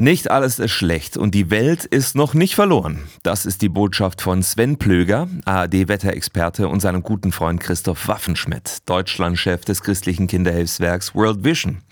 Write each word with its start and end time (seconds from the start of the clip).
Nicht 0.00 0.30
alles 0.30 0.58
ist 0.58 0.70
schlecht 0.70 1.18
und 1.18 1.34
die 1.34 1.50
Welt 1.50 1.84
ist 1.84 2.14
noch 2.14 2.32
nicht 2.32 2.54
verloren. 2.54 3.02
Das 3.22 3.44
ist 3.44 3.60
die 3.60 3.68
Botschaft 3.68 4.22
von 4.22 4.42
Sven 4.42 4.78
Plöger, 4.78 5.28
ARD-Wetterexperte 5.44 6.68
und 6.68 6.80
seinem 6.80 7.02
guten 7.02 7.32
Freund 7.32 7.60
Christoph 7.60 8.08
Waffenschmidt, 8.08 8.78
Deutschlandchef 8.88 9.66
des 9.66 9.82
christlichen 9.82 10.26
Kinderhilfswerks 10.26 11.14
World 11.14 11.44
Vision. 11.44 11.82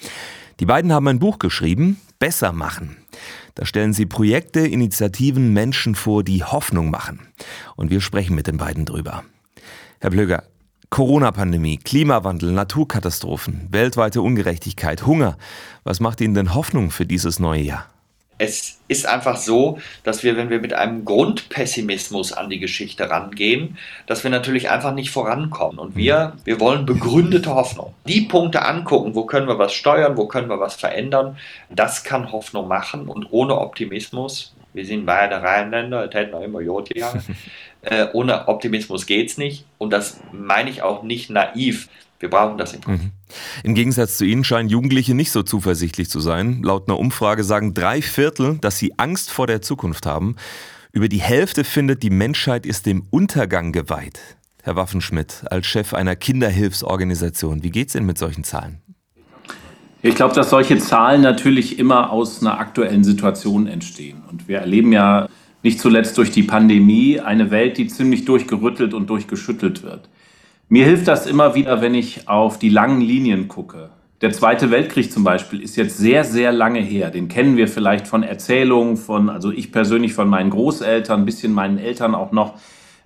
Die 0.58 0.64
beiden 0.64 0.90
haben 0.90 1.06
ein 1.06 1.18
Buch 1.18 1.38
geschrieben, 1.38 2.00
Besser 2.18 2.52
machen. 2.52 2.96
Da 3.54 3.66
stellen 3.66 3.92
sie 3.92 4.06
Projekte, 4.06 4.60
Initiativen, 4.60 5.52
Menschen 5.52 5.94
vor, 5.94 6.24
die 6.24 6.42
Hoffnung 6.42 6.88
machen. 6.88 7.20
Und 7.76 7.90
wir 7.90 8.00
sprechen 8.00 8.34
mit 8.34 8.46
den 8.46 8.56
beiden 8.56 8.86
drüber. 8.86 9.22
Herr 10.00 10.08
Plöger, 10.08 10.44
Corona-Pandemie, 10.88 11.76
Klimawandel, 11.76 12.52
Naturkatastrophen, 12.52 13.68
weltweite 13.70 14.22
Ungerechtigkeit, 14.22 15.04
Hunger. 15.04 15.36
Was 15.84 16.00
macht 16.00 16.22
Ihnen 16.22 16.32
denn 16.32 16.54
Hoffnung 16.54 16.90
für 16.90 17.04
dieses 17.04 17.38
neue 17.38 17.60
Jahr? 17.60 17.86
Es 18.38 18.78
ist 18.86 19.06
einfach 19.06 19.36
so, 19.36 19.78
dass 20.04 20.22
wir, 20.22 20.36
wenn 20.36 20.48
wir 20.48 20.60
mit 20.60 20.72
einem 20.72 21.04
Grundpessimismus 21.04 22.32
an 22.32 22.48
die 22.48 22.58
Geschichte 22.58 23.10
rangehen, 23.10 23.76
dass 24.06 24.22
wir 24.22 24.30
natürlich 24.30 24.70
einfach 24.70 24.94
nicht 24.94 25.10
vorankommen. 25.10 25.78
Und 25.78 25.96
wir, 25.96 26.34
wir 26.44 26.60
wollen 26.60 26.86
begründete 26.86 27.54
Hoffnung. 27.54 27.94
Die 28.06 28.22
Punkte 28.22 28.64
angucken, 28.64 29.14
wo 29.14 29.24
können 29.24 29.48
wir 29.48 29.58
was 29.58 29.74
steuern, 29.74 30.16
wo 30.16 30.26
können 30.26 30.48
wir 30.48 30.60
was 30.60 30.76
verändern, 30.76 31.36
das 31.68 32.04
kann 32.04 32.32
Hoffnung 32.32 32.68
machen. 32.68 33.08
Und 33.08 33.26
ohne 33.30 33.58
Optimismus, 33.58 34.54
wir 34.72 34.86
sind 34.86 35.06
beide 35.06 35.42
Rheinländer, 35.42 36.06
das 36.06 36.14
hätten 36.14 36.32
wir 36.32 36.44
immer 36.44 36.60
Jod 36.60 36.90
äh, 37.82 38.06
ohne 38.12 38.48
Optimismus 38.48 39.06
geht 39.06 39.30
es 39.30 39.38
nicht. 39.38 39.64
Und 39.78 39.92
das 39.92 40.20
meine 40.32 40.70
ich 40.70 40.82
auch 40.82 41.02
nicht 41.02 41.30
naiv. 41.30 41.88
Wir 42.20 42.30
brauchen 42.30 42.58
das 42.58 42.74
Impuls. 42.74 43.00
Mhm. 43.00 43.12
Im 43.62 43.74
Gegensatz 43.74 44.18
zu 44.18 44.24
Ihnen 44.24 44.42
scheinen 44.42 44.68
Jugendliche 44.68 45.14
nicht 45.14 45.30
so 45.30 45.42
zuversichtlich 45.42 46.10
zu 46.10 46.20
sein. 46.20 46.62
Laut 46.62 46.88
einer 46.88 46.98
Umfrage 46.98 47.44
sagen 47.44 47.74
drei 47.74 48.02
Viertel, 48.02 48.58
dass 48.60 48.78
sie 48.78 48.98
Angst 48.98 49.30
vor 49.30 49.46
der 49.46 49.62
Zukunft 49.62 50.06
haben. 50.06 50.36
Über 50.92 51.08
die 51.08 51.20
Hälfte 51.20 51.64
findet, 51.64 52.02
die 52.02 52.10
Menschheit 52.10 52.66
ist 52.66 52.86
dem 52.86 53.04
Untergang 53.10 53.72
geweiht. 53.72 54.18
Herr 54.62 54.74
Waffenschmidt, 54.74 55.44
als 55.50 55.66
Chef 55.66 55.94
einer 55.94 56.16
Kinderhilfsorganisation, 56.16 57.62
wie 57.62 57.70
geht 57.70 57.88
es 57.88 57.94
Ihnen 57.94 58.06
mit 58.06 58.18
solchen 58.18 58.42
Zahlen? 58.42 58.82
Ich 60.02 60.14
glaube, 60.14 60.34
dass 60.34 60.50
solche 60.50 60.78
Zahlen 60.78 61.22
natürlich 61.22 61.78
immer 61.78 62.10
aus 62.10 62.40
einer 62.40 62.58
aktuellen 62.58 63.04
Situation 63.04 63.66
entstehen. 63.66 64.22
Und 64.30 64.48
wir 64.48 64.58
erleben 64.58 64.92
ja 64.92 65.28
nicht 65.62 65.80
zuletzt 65.80 66.16
durch 66.18 66.30
die 66.30 66.44
Pandemie 66.44 67.20
eine 67.20 67.50
Welt, 67.50 67.78
die 67.78 67.88
ziemlich 67.88 68.24
durchgerüttelt 68.24 68.94
und 68.94 69.10
durchgeschüttelt 69.10 69.82
wird. 69.82 70.08
Mir 70.70 70.84
hilft 70.84 71.08
das 71.08 71.26
immer 71.26 71.54
wieder, 71.54 71.80
wenn 71.80 71.94
ich 71.94 72.28
auf 72.28 72.58
die 72.58 72.68
langen 72.68 73.00
Linien 73.00 73.48
gucke. 73.48 73.88
Der 74.20 74.32
Zweite 74.32 74.70
Weltkrieg 74.70 75.10
zum 75.10 75.24
Beispiel 75.24 75.62
ist 75.62 75.76
jetzt 75.76 75.96
sehr, 75.96 76.24
sehr 76.24 76.52
lange 76.52 76.80
her. 76.80 77.10
Den 77.10 77.28
kennen 77.28 77.56
wir 77.56 77.68
vielleicht 77.68 78.06
von 78.06 78.22
Erzählungen, 78.22 78.98
von, 78.98 79.30
also 79.30 79.50
ich 79.50 79.72
persönlich 79.72 80.12
von 80.12 80.28
meinen 80.28 80.50
Großeltern, 80.50 81.20
ein 81.20 81.24
bisschen 81.24 81.54
meinen 81.54 81.78
Eltern 81.78 82.14
auch 82.14 82.32
noch. 82.32 82.58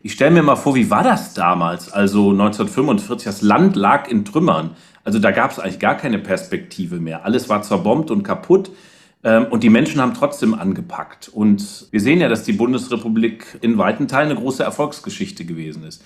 Ich 0.02 0.14
stelle 0.14 0.32
mir 0.32 0.42
mal 0.42 0.56
vor, 0.56 0.74
wie 0.74 0.90
war 0.90 1.04
das 1.04 1.34
damals? 1.34 1.92
Also 1.92 2.30
1945, 2.30 3.26
das 3.26 3.42
Land 3.42 3.76
lag 3.76 4.08
in 4.08 4.24
Trümmern. 4.24 4.70
Also 5.04 5.20
da 5.20 5.30
gab 5.30 5.52
es 5.52 5.60
eigentlich 5.60 5.78
gar 5.78 5.96
keine 5.96 6.18
Perspektive 6.18 6.98
mehr. 6.98 7.24
Alles 7.24 7.48
war 7.48 7.62
zerbombt 7.62 8.10
und 8.10 8.24
kaputt. 8.24 8.72
Ähm, 9.22 9.46
und 9.50 9.62
die 9.62 9.70
Menschen 9.70 10.00
haben 10.00 10.14
trotzdem 10.14 10.54
angepackt. 10.54 11.28
Und 11.28 11.86
wir 11.92 12.00
sehen 12.00 12.20
ja, 12.20 12.28
dass 12.28 12.42
die 12.42 12.54
Bundesrepublik 12.54 13.58
in 13.60 13.78
weiten 13.78 14.08
Teilen 14.08 14.32
eine 14.32 14.40
große 14.40 14.64
Erfolgsgeschichte 14.64 15.44
gewesen 15.44 15.84
ist. 15.84 16.02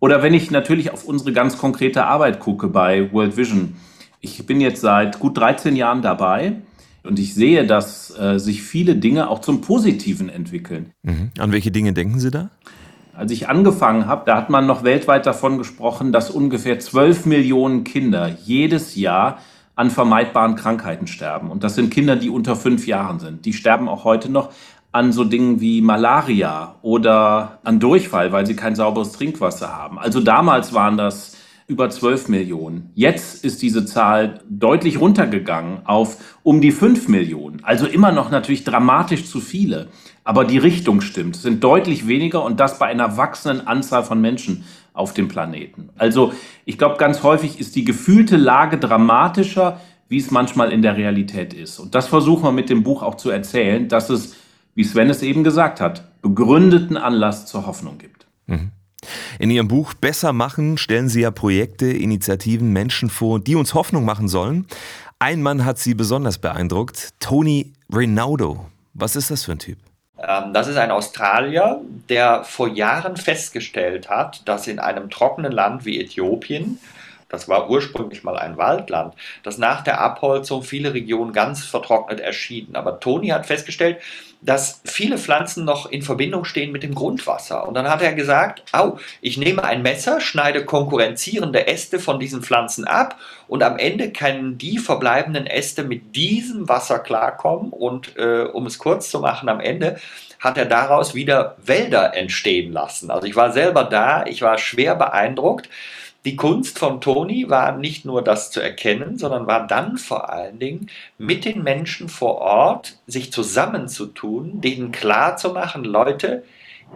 Oder 0.00 0.22
wenn 0.22 0.34
ich 0.34 0.50
natürlich 0.50 0.92
auf 0.92 1.04
unsere 1.04 1.32
ganz 1.32 1.58
konkrete 1.58 2.04
Arbeit 2.04 2.40
gucke 2.40 2.68
bei 2.68 3.12
World 3.12 3.36
Vision. 3.36 3.76
Ich 4.20 4.44
bin 4.46 4.60
jetzt 4.60 4.80
seit 4.80 5.18
gut 5.18 5.38
13 5.38 5.76
Jahren 5.76 6.02
dabei 6.02 6.56
und 7.02 7.18
ich 7.18 7.34
sehe, 7.34 7.66
dass 7.66 8.16
äh, 8.18 8.38
sich 8.38 8.62
viele 8.62 8.96
Dinge 8.96 9.30
auch 9.30 9.40
zum 9.40 9.60
Positiven 9.60 10.28
entwickeln. 10.28 10.92
Mhm. 11.02 11.30
An 11.38 11.52
welche 11.52 11.70
Dinge 11.70 11.92
denken 11.92 12.18
Sie 12.18 12.30
da? 12.30 12.50
Als 13.14 13.32
ich 13.32 13.48
angefangen 13.48 14.06
habe, 14.06 14.24
da 14.26 14.36
hat 14.36 14.50
man 14.50 14.66
noch 14.66 14.84
weltweit 14.84 15.24
davon 15.24 15.56
gesprochen, 15.56 16.12
dass 16.12 16.30
ungefähr 16.30 16.78
12 16.78 17.24
Millionen 17.24 17.84
Kinder 17.84 18.36
jedes 18.44 18.94
Jahr 18.94 19.38
an 19.74 19.90
vermeidbaren 19.90 20.56
Krankheiten 20.56 21.06
sterben. 21.06 21.50
Und 21.50 21.64
das 21.64 21.74
sind 21.74 21.90
Kinder, 21.90 22.16
die 22.16 22.30
unter 22.30 22.56
fünf 22.56 22.86
Jahren 22.86 23.18
sind. 23.18 23.44
Die 23.44 23.52
sterben 23.52 23.88
auch 23.88 24.04
heute 24.04 24.30
noch 24.30 24.50
an 24.96 25.12
so 25.12 25.24
Dingen 25.24 25.60
wie 25.60 25.82
Malaria 25.82 26.76
oder 26.80 27.58
an 27.64 27.78
Durchfall, 27.80 28.32
weil 28.32 28.46
sie 28.46 28.56
kein 28.56 28.74
sauberes 28.74 29.12
Trinkwasser 29.12 29.76
haben. 29.76 29.98
Also 29.98 30.20
damals 30.20 30.72
waren 30.72 30.96
das 30.96 31.36
über 31.66 31.90
12 31.90 32.28
Millionen. 32.28 32.92
Jetzt 32.94 33.44
ist 33.44 33.60
diese 33.60 33.84
Zahl 33.84 34.40
deutlich 34.48 34.98
runtergegangen 34.98 35.84
auf 35.84 36.38
um 36.42 36.62
die 36.62 36.72
5 36.72 37.08
Millionen. 37.08 37.62
Also 37.62 37.86
immer 37.86 38.10
noch 38.10 38.30
natürlich 38.30 38.64
dramatisch 38.64 39.26
zu 39.26 39.40
viele. 39.40 39.88
Aber 40.24 40.46
die 40.46 40.58
Richtung 40.58 41.02
stimmt. 41.02 41.36
Es 41.36 41.42
sind 41.42 41.62
deutlich 41.62 42.08
weniger 42.08 42.42
und 42.42 42.58
das 42.58 42.78
bei 42.78 42.86
einer 42.86 43.18
wachsenden 43.18 43.66
Anzahl 43.66 44.02
von 44.02 44.18
Menschen 44.20 44.64
auf 44.94 45.12
dem 45.12 45.28
Planeten. 45.28 45.90
Also 45.98 46.32
ich 46.64 46.78
glaube, 46.78 46.96
ganz 46.96 47.22
häufig 47.22 47.60
ist 47.60 47.76
die 47.76 47.84
gefühlte 47.84 48.38
Lage 48.38 48.78
dramatischer, 48.78 49.78
wie 50.08 50.16
es 50.16 50.30
manchmal 50.30 50.72
in 50.72 50.80
der 50.80 50.96
Realität 50.96 51.52
ist. 51.52 51.80
Und 51.80 51.94
das 51.94 52.08
versuchen 52.08 52.44
wir 52.44 52.52
mit 52.52 52.70
dem 52.70 52.82
Buch 52.82 53.02
auch 53.02 53.16
zu 53.16 53.28
erzählen, 53.28 53.88
dass 53.88 54.08
es 54.08 54.36
wie 54.76 54.84
Sven 54.84 55.10
es 55.10 55.22
eben 55.22 55.42
gesagt 55.42 55.80
hat, 55.80 56.04
begründeten 56.22 56.96
Anlass 56.96 57.46
zur 57.46 57.66
Hoffnung 57.66 57.98
gibt. 57.98 58.26
Mhm. 58.46 58.70
In 59.38 59.50
Ihrem 59.50 59.68
Buch 59.68 59.94
Besser 59.94 60.32
machen 60.32 60.78
stellen 60.78 61.08
Sie 61.08 61.22
ja 61.22 61.30
Projekte, 61.30 61.86
Initiativen, 61.86 62.72
Menschen 62.72 63.10
vor, 63.10 63.40
die 63.40 63.56
uns 63.56 63.74
Hoffnung 63.74 64.04
machen 64.04 64.28
sollen. 64.28 64.66
Ein 65.18 65.42
Mann 65.42 65.64
hat 65.64 65.78
Sie 65.78 65.94
besonders 65.94 66.38
beeindruckt, 66.38 67.10
Tony 67.20 67.72
Rinaldo. 67.92 68.66
Was 68.94 69.16
ist 69.16 69.30
das 69.30 69.44
für 69.44 69.52
ein 69.52 69.58
Typ? 69.58 69.78
Ähm, 70.18 70.52
das 70.52 70.68
ist 70.68 70.76
ein 70.76 70.90
Australier, 70.90 71.80
der 72.08 72.44
vor 72.44 72.68
Jahren 72.68 73.16
festgestellt 73.16 74.10
hat, 74.10 74.46
dass 74.46 74.66
in 74.66 74.78
einem 74.78 75.10
trockenen 75.10 75.52
Land 75.52 75.84
wie 75.84 76.00
Äthiopien 76.00 76.78
das 77.28 77.48
war 77.48 77.68
ursprünglich 77.68 78.22
mal 78.22 78.38
ein 78.38 78.56
Waldland, 78.56 79.14
dass 79.42 79.58
nach 79.58 79.82
der 79.82 80.00
Abholzung 80.00 80.62
viele 80.62 80.94
Regionen 80.94 81.32
ganz 81.32 81.64
vertrocknet 81.64 82.20
erschienen. 82.20 82.76
Aber 82.76 83.00
Toni 83.00 83.28
hat 83.28 83.46
festgestellt, 83.46 83.98
dass 84.40 84.80
viele 84.84 85.18
Pflanzen 85.18 85.64
noch 85.64 85.86
in 85.90 86.02
Verbindung 86.02 86.44
stehen 86.44 86.72
mit 86.72 86.82
dem 86.82 86.94
Grundwasser. 86.94 87.66
Und 87.66 87.74
dann 87.74 87.88
hat 87.88 88.02
er 88.02 88.12
gesagt, 88.12 88.62
au, 88.72 88.98
ich 89.20 89.38
nehme 89.38 89.64
ein 89.64 89.82
Messer, 89.82 90.20
schneide 90.20 90.64
konkurrenzierende 90.64 91.66
Äste 91.66 91.98
von 91.98 92.20
diesen 92.20 92.42
Pflanzen 92.42 92.84
ab 92.84 93.16
und 93.48 93.62
am 93.62 93.78
Ende 93.78 94.10
können 94.12 94.58
die 94.58 94.78
verbleibenden 94.78 95.46
Äste 95.46 95.84
mit 95.84 96.14
diesem 96.14 96.68
Wasser 96.68 96.98
klarkommen. 96.98 97.70
Und 97.70 98.16
äh, 98.16 98.44
um 98.44 98.66
es 98.66 98.78
kurz 98.78 99.10
zu 99.10 99.20
machen, 99.20 99.48
am 99.48 99.60
Ende 99.60 99.98
hat 100.40 100.58
er 100.58 100.66
daraus 100.66 101.14
wieder 101.14 101.56
Wälder 101.64 102.14
entstehen 102.14 102.72
lassen. 102.72 103.10
Also 103.10 103.26
ich 103.26 103.36
war 103.36 103.52
selber 103.52 103.84
da, 103.84 104.24
ich 104.26 104.42
war 104.42 104.58
schwer 104.58 104.94
beeindruckt. 104.94 105.68
Die 106.26 106.34
Kunst 106.34 106.80
von 106.80 107.00
Toni 107.00 107.48
war 107.50 107.76
nicht 107.76 108.04
nur 108.04 108.20
das 108.20 108.50
zu 108.50 108.60
erkennen, 108.60 109.16
sondern 109.16 109.46
war 109.46 109.64
dann 109.68 109.96
vor 109.96 110.28
allen 110.28 110.58
Dingen 110.58 110.90
mit 111.18 111.44
den 111.44 111.62
Menschen 111.62 112.08
vor 112.08 112.38
Ort 112.38 112.98
sich 113.06 113.30
zusammenzutun, 113.30 114.60
denen 114.60 114.90
klar 114.90 115.36
zu 115.36 115.50
machen, 115.50 115.84
Leute, 115.84 116.42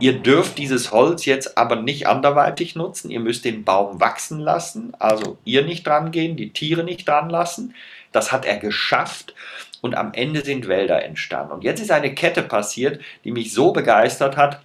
ihr 0.00 0.14
dürft 0.14 0.58
dieses 0.58 0.90
Holz 0.90 1.26
jetzt 1.26 1.56
aber 1.56 1.76
nicht 1.76 2.08
anderweitig 2.08 2.74
nutzen, 2.74 3.08
ihr 3.08 3.20
müsst 3.20 3.44
den 3.44 3.62
Baum 3.62 4.00
wachsen 4.00 4.40
lassen, 4.40 4.94
also 4.98 5.38
ihr 5.44 5.64
nicht 5.64 5.86
dran 5.86 6.10
gehen, 6.10 6.36
die 6.36 6.52
Tiere 6.52 6.82
nicht 6.82 7.06
dran 7.06 7.30
lassen. 7.30 7.76
Das 8.10 8.32
hat 8.32 8.44
er 8.44 8.56
geschafft 8.56 9.36
und 9.80 9.94
am 9.94 10.12
Ende 10.12 10.44
sind 10.44 10.66
Wälder 10.66 11.04
entstanden. 11.04 11.52
Und 11.52 11.62
jetzt 11.62 11.80
ist 11.80 11.92
eine 11.92 12.16
Kette 12.16 12.42
passiert, 12.42 13.00
die 13.22 13.30
mich 13.30 13.52
so 13.54 13.70
begeistert 13.70 14.36
hat, 14.36 14.60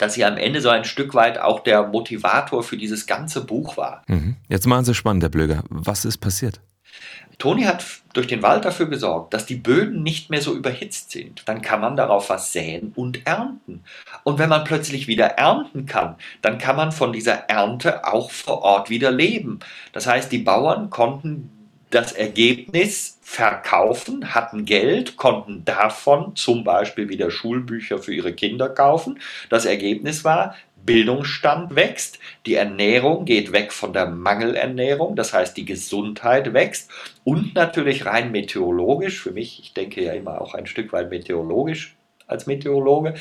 dass 0.00 0.14
sie 0.14 0.24
am 0.24 0.36
Ende 0.36 0.60
so 0.60 0.68
ein 0.70 0.84
Stück 0.84 1.14
weit 1.14 1.38
auch 1.38 1.60
der 1.60 1.86
Motivator 1.86 2.62
für 2.62 2.76
dieses 2.76 3.06
ganze 3.06 3.44
Buch 3.44 3.76
war. 3.76 4.02
Mhm. 4.08 4.36
Jetzt 4.48 4.66
machen 4.66 4.84
Sie 4.84 4.94
spannend, 4.94 5.22
Herr 5.22 5.30
Blöger. 5.30 5.62
Was 5.68 6.04
ist 6.04 6.18
passiert? 6.18 6.60
Toni 7.38 7.62
hat 7.62 7.84
durch 8.12 8.26
den 8.26 8.42
Wald 8.42 8.66
dafür 8.66 8.86
gesorgt, 8.86 9.32
dass 9.32 9.46
die 9.46 9.54
Böden 9.54 10.02
nicht 10.02 10.28
mehr 10.28 10.42
so 10.42 10.54
überhitzt 10.54 11.10
sind. 11.10 11.42
Dann 11.46 11.62
kann 11.62 11.80
man 11.80 11.96
darauf 11.96 12.28
was 12.28 12.52
säen 12.52 12.92
und 12.94 13.26
ernten. 13.26 13.82
Und 14.24 14.38
wenn 14.38 14.50
man 14.50 14.64
plötzlich 14.64 15.06
wieder 15.06 15.26
ernten 15.26 15.86
kann, 15.86 16.16
dann 16.42 16.58
kann 16.58 16.76
man 16.76 16.92
von 16.92 17.12
dieser 17.12 17.48
Ernte 17.48 18.06
auch 18.06 18.30
vor 18.30 18.62
Ort 18.62 18.90
wieder 18.90 19.10
leben. 19.10 19.60
Das 19.92 20.06
heißt, 20.06 20.30
die 20.30 20.38
Bauern 20.38 20.90
konnten 20.90 21.50
das 21.90 22.12
Ergebnis 22.12 23.18
verkaufen, 23.20 24.34
hatten 24.34 24.64
Geld, 24.64 25.16
konnten 25.16 25.64
davon 25.64 26.34
zum 26.36 26.64
Beispiel 26.64 27.08
wieder 27.08 27.30
Schulbücher 27.30 27.98
für 27.98 28.14
ihre 28.14 28.32
Kinder 28.32 28.68
kaufen. 28.68 29.20
Das 29.48 29.66
Ergebnis 29.66 30.24
war, 30.24 30.56
Bildungsstand 30.84 31.74
wächst, 31.76 32.18
die 32.46 32.54
Ernährung 32.54 33.24
geht 33.24 33.52
weg 33.52 33.72
von 33.72 33.92
der 33.92 34.06
Mangelernährung, 34.06 35.14
das 35.14 35.32
heißt 35.32 35.56
die 35.56 35.66
Gesundheit 35.66 36.54
wächst 36.54 36.90
und 37.22 37.54
natürlich 37.54 38.06
rein 38.06 38.32
meteorologisch, 38.32 39.20
für 39.20 39.32
mich, 39.32 39.60
ich 39.60 39.74
denke 39.74 40.02
ja 40.02 40.12
immer 40.12 40.40
auch 40.40 40.54
ein 40.54 40.66
Stück 40.66 40.92
weit 40.92 41.10
meteorologisch, 41.10 41.96
als 42.30 42.46
Meteorologe, 42.46 43.14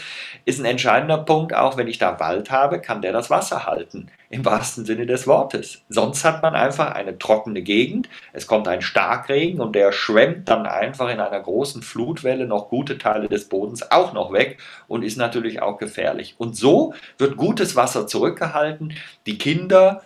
ist 0.46 0.60
ein 0.60 0.66
entscheidender 0.66 1.18
Punkt. 1.18 1.54
Auch 1.54 1.78
wenn 1.78 1.88
ich 1.88 1.98
da 1.98 2.20
Wald 2.20 2.52
habe, 2.52 2.80
kann 2.80 3.02
der 3.02 3.12
das 3.12 3.30
Wasser 3.30 3.66
halten, 3.66 4.10
im 4.30 4.46
wahrsten 4.46 4.86
Sinne 4.86 5.06
des 5.06 5.28
Wortes. 5.28 5.82
Sonst 5.90 6.24
hat 6.24 6.42
man 6.42 6.56
einfach 6.56 6.92
eine 6.94 7.18
trockene 7.18 7.62
Gegend, 7.62 8.10
es 8.34 8.48
kommt 8.48 8.68
ein 8.68 8.82
Starkregen 8.82 9.62
und 9.62 9.74
der 9.74 9.92
schwemmt 9.92 10.50
dann 10.50 10.66
einfach 10.66 11.10
in 11.10 11.20
einer 11.20 11.40
großen 11.40 11.82
Flutwelle 11.82 12.46
noch 12.46 12.70
gute 12.70 12.98
Teile 12.98 13.28
des 13.28 13.50
Bodens 13.50 13.92
auch 13.92 14.14
noch 14.14 14.32
weg 14.32 14.60
und 14.88 15.04
ist 15.04 15.18
natürlich 15.18 15.62
auch 15.62 15.78
gefährlich. 15.78 16.36
Und 16.38 16.56
so 16.56 16.94
wird 17.18 17.38
gutes 17.38 17.76
Wasser 17.76 18.08
zurückgehalten. 18.08 18.94
Die 19.26 19.38
Kinder 19.38 20.02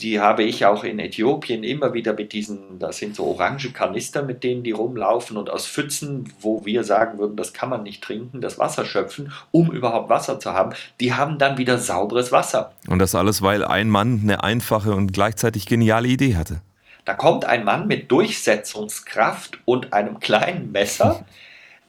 die 0.00 0.20
habe 0.20 0.42
ich 0.42 0.66
auch 0.66 0.82
in 0.82 0.98
Äthiopien 0.98 1.62
immer 1.62 1.94
wieder 1.94 2.14
mit 2.14 2.32
diesen, 2.32 2.78
das 2.78 2.98
sind 2.98 3.14
so 3.14 3.26
orange 3.26 3.72
Kanister, 3.72 4.22
mit 4.22 4.42
denen 4.42 4.64
die 4.64 4.72
rumlaufen 4.72 5.36
und 5.36 5.50
aus 5.50 5.66
Pfützen, 5.66 6.32
wo 6.40 6.64
wir 6.64 6.82
sagen 6.82 7.18
würden, 7.18 7.36
das 7.36 7.52
kann 7.52 7.68
man 7.68 7.84
nicht 7.84 8.02
trinken, 8.02 8.40
das 8.40 8.58
Wasser 8.58 8.84
schöpfen, 8.84 9.32
um 9.52 9.70
überhaupt 9.70 10.10
Wasser 10.10 10.40
zu 10.40 10.52
haben. 10.52 10.72
Die 11.00 11.14
haben 11.14 11.38
dann 11.38 11.58
wieder 11.58 11.78
sauberes 11.78 12.32
Wasser. 12.32 12.72
Und 12.88 12.98
das 12.98 13.14
alles, 13.14 13.40
weil 13.40 13.64
ein 13.64 13.88
Mann 13.88 14.20
eine 14.22 14.42
einfache 14.42 14.94
und 14.94 15.12
gleichzeitig 15.12 15.66
geniale 15.66 16.08
Idee 16.08 16.34
hatte. 16.34 16.60
Da 17.04 17.14
kommt 17.14 17.44
ein 17.44 17.64
Mann 17.64 17.86
mit 17.86 18.10
Durchsetzungskraft 18.10 19.58
und 19.64 19.92
einem 19.92 20.18
kleinen 20.20 20.72
Messer, 20.72 21.24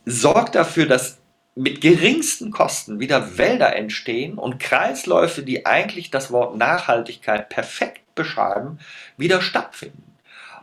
sorgt 0.06 0.56
dafür, 0.56 0.86
dass 0.86 1.18
mit 1.56 1.80
geringsten 1.80 2.52
Kosten 2.52 3.00
wieder 3.00 3.38
Wälder 3.38 3.76
entstehen 3.76 4.38
und 4.38 4.60
Kreisläufe, 4.60 5.42
die 5.42 5.66
eigentlich 5.66 6.12
das 6.12 6.32
Wort 6.32 6.58
Nachhaltigkeit 6.58 7.48
perfekt 7.50 8.14
beschreiben, 8.14 8.80
wieder 9.18 9.42
stattfinden. 9.42 10.16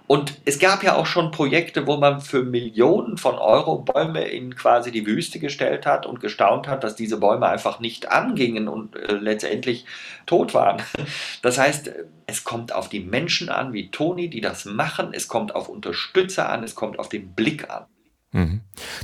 Und 0.06 0.34
es 0.44 0.58
gab 0.58 0.82
ja 0.82 0.96
auch 0.96 1.06
schon 1.06 1.30
Projekte, 1.30 1.86
wo 1.86 1.96
man 1.96 2.20
für 2.20 2.42
Millionen 2.42 3.16
von 3.16 3.36
Euro 3.36 3.78
Bäume 3.78 4.24
in 4.24 4.54
quasi 4.54 4.90
die 4.90 5.06
Wüste 5.06 5.38
gestellt 5.38 5.86
hat 5.86 6.04
und 6.04 6.20
gestaunt 6.20 6.68
hat, 6.68 6.84
dass 6.84 6.96
diese 6.96 7.18
Bäume 7.18 7.46
einfach 7.46 7.80
nicht 7.80 8.10
angingen 8.10 8.68
und 8.68 8.94
äh, 8.96 9.14
letztendlich 9.14 9.86
tot 10.26 10.52
waren. 10.52 10.82
Das 11.40 11.56
heißt, 11.56 11.90
es 12.26 12.44
kommt 12.44 12.74
auf 12.74 12.88
die 12.90 13.00
Menschen 13.00 13.48
an, 13.48 13.72
wie 13.72 13.90
Toni, 13.90 14.28
die 14.28 14.42
das 14.42 14.66
machen. 14.66 15.10
Es 15.12 15.28
kommt 15.28 15.54
auf 15.54 15.68
Unterstützer 15.68 16.50
an. 16.50 16.62
Es 16.62 16.74
kommt 16.74 16.98
auf 16.98 17.08
den 17.08 17.32
Blick 17.32 17.70
an. 17.70 17.86
Mhm. 18.32 18.60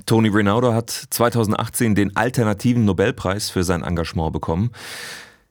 Tony 0.07 0.29
Rinaudo 0.29 0.73
hat 0.73 0.91
2018 0.91 1.95
den 1.95 2.17
alternativen 2.17 2.85
Nobelpreis 2.85 3.51
für 3.51 3.63
sein 3.63 3.83
Engagement 3.83 4.33
bekommen. 4.33 4.71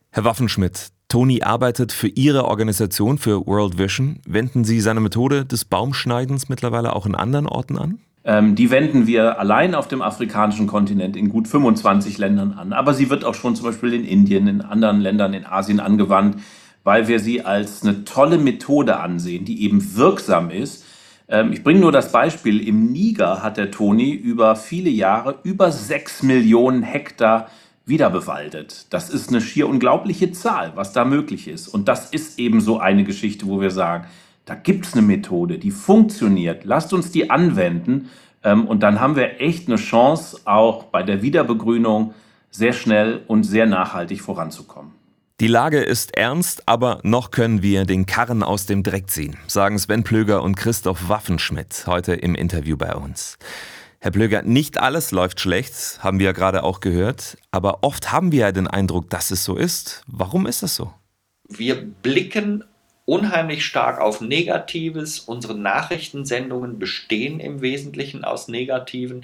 Herr 0.10 0.24
Waffenschmidt, 0.24 0.88
Tony 1.10 1.42
arbeitet 1.42 1.92
für 1.92 2.08
Ihre 2.08 2.46
Organisation, 2.46 3.18
für 3.18 3.46
World 3.46 3.78
Vision. 3.78 4.20
Wenden 4.26 4.64
Sie 4.64 4.82
seine 4.82 5.00
Methode 5.00 5.46
des 5.46 5.64
Baumschneidens 5.64 6.50
mittlerweile 6.50 6.96
auch 6.96 7.06
in 7.06 7.16
anderen 7.16 7.48
Orten 7.48 7.78
an? 7.78 8.00
Ähm, 8.26 8.56
die 8.56 8.72
wenden 8.72 9.08
wir 9.08 9.40
allein 9.40 9.74
auf 9.74 9.88
dem 9.88 10.02
afrikanischen 10.02 10.68
Kontinent 10.68 11.16
in 11.16 11.30
gut 11.30 11.48
25 11.48 12.18
Ländern 12.18 12.54
an. 12.54 12.74
Aber 12.74 12.94
sie 12.94 13.10
wird 13.10 13.24
auch 13.24 13.36
schon 13.36 13.56
zum 13.56 13.68
Beispiel 13.68 13.94
in 13.94 14.04
Indien, 14.04 14.48
in 14.48 14.62
anderen 14.62 15.00
Ländern 15.00 15.34
in 15.34 15.46
Asien 15.46 15.80
angewandt, 15.80 16.38
weil 16.84 17.08
wir 17.08 17.20
sie 17.20 17.46
als 17.46 17.84
eine 17.84 18.04
tolle 18.04 18.38
Methode 18.38 19.00
ansehen, 19.00 19.46
die 19.46 19.64
eben 19.64 19.96
wirksam 19.96 20.50
ist 20.50 20.84
ähm, 21.30 21.52
ich 21.52 21.64
bringe 21.64 21.80
nur 21.80 21.92
das 21.92 22.12
Beispiel, 22.12 22.66
im 22.66 22.92
Niger 22.92 23.44
hat 23.44 23.58
der 23.58 23.72
Toni 23.72 24.12
über 24.12 24.56
viele 24.56 24.90
Jahre 24.90 25.40
über 25.44 25.72
sechs 25.72 26.24
Millionen 26.24 26.84
Hektar 26.84 27.50
wiederbewaldet. 27.86 28.88
Das 28.90 29.10
ist 29.10 29.30
eine 29.30 29.42
schier 29.42 29.68
unglaubliche 29.68 30.32
Zahl, 30.32 30.74
was 30.76 30.94
da 30.94 31.06
möglich 31.06 31.48
ist. 31.48 31.68
Und 31.68 31.88
das 31.88 32.10
ist 32.10 32.38
eben 32.38 32.62
so 32.62 32.80
eine 32.80 33.04
Geschichte, 33.04 33.48
wo 33.48 33.62
wir 33.62 33.72
sagen, 33.72 34.06
da 34.46 34.56
gibt 34.56 34.86
es 34.86 34.94
eine 34.94 35.02
Methode, 35.02 35.58
die 35.58 35.72
funktioniert. 35.72 36.64
Lasst 36.64 36.94
uns 36.94 37.12
die 37.12 37.30
anwenden. 37.30 38.10
Ähm, 38.44 38.68
und 38.68 38.84
dann 38.84 39.00
haben 39.00 39.16
wir 39.16 39.42
echt 39.42 39.68
eine 39.68 39.78
Chance, 39.78 40.42
auch 40.46 40.86
bei 40.86 41.04
der 41.04 41.22
Wiederbegrünung 41.22 42.14
sehr 42.50 42.74
schnell 42.74 43.22
und 43.28 43.44
sehr 43.44 43.66
nachhaltig 43.66 44.22
voranzukommen. 44.22 44.97
Die 45.40 45.46
Lage 45.46 45.84
ist 45.84 46.18
ernst, 46.18 46.64
aber 46.68 47.00
noch 47.04 47.30
können 47.30 47.62
wir 47.62 47.86
den 47.86 48.08
Karren 48.08 48.42
aus 48.42 48.66
dem 48.66 48.82
Dreck 48.82 49.08
ziehen, 49.12 49.38
sagen 49.46 49.78
Sven 49.78 50.04
Plöger 50.04 50.42
und 50.42 50.56
Christoph 50.56 51.10
Waffenschmidt 51.10 51.84
heute 51.86 52.16
im 52.16 52.34
Interview 52.34 52.76
bei 52.76 52.96
uns. 52.96 53.38
Herr 54.00 54.10
Plöger, 54.10 54.42
nicht 54.42 54.80
alles 54.80 55.12
läuft 55.12 55.40
schlecht, 55.40 56.00
haben 56.00 56.18
wir 56.18 56.26
ja 56.26 56.32
gerade 56.32 56.64
auch 56.64 56.80
gehört, 56.80 57.38
aber 57.52 57.84
oft 57.84 58.12
haben 58.12 58.32
wir 58.32 58.40
ja 58.40 58.52
den 58.52 58.66
Eindruck, 58.66 59.12
dass 59.12 59.30
es 59.30 59.44
so 59.44 59.56
ist. 59.56 60.04
Warum 60.08 60.48
ist 60.48 60.64
das 60.64 60.76
so? 60.76 60.92
Wir 61.48 61.86
blicken 61.86 62.64
unheimlich 63.06 63.64
stark 63.64 64.02
auf 64.02 64.22
Negatives. 64.22 65.20
Unsere 65.20 65.56
Nachrichtensendungen 65.56 66.80
bestehen 66.80 67.40
im 67.40 67.62
Wesentlichen 67.62 68.24
aus 68.24 68.48
Negativen. 68.48 69.24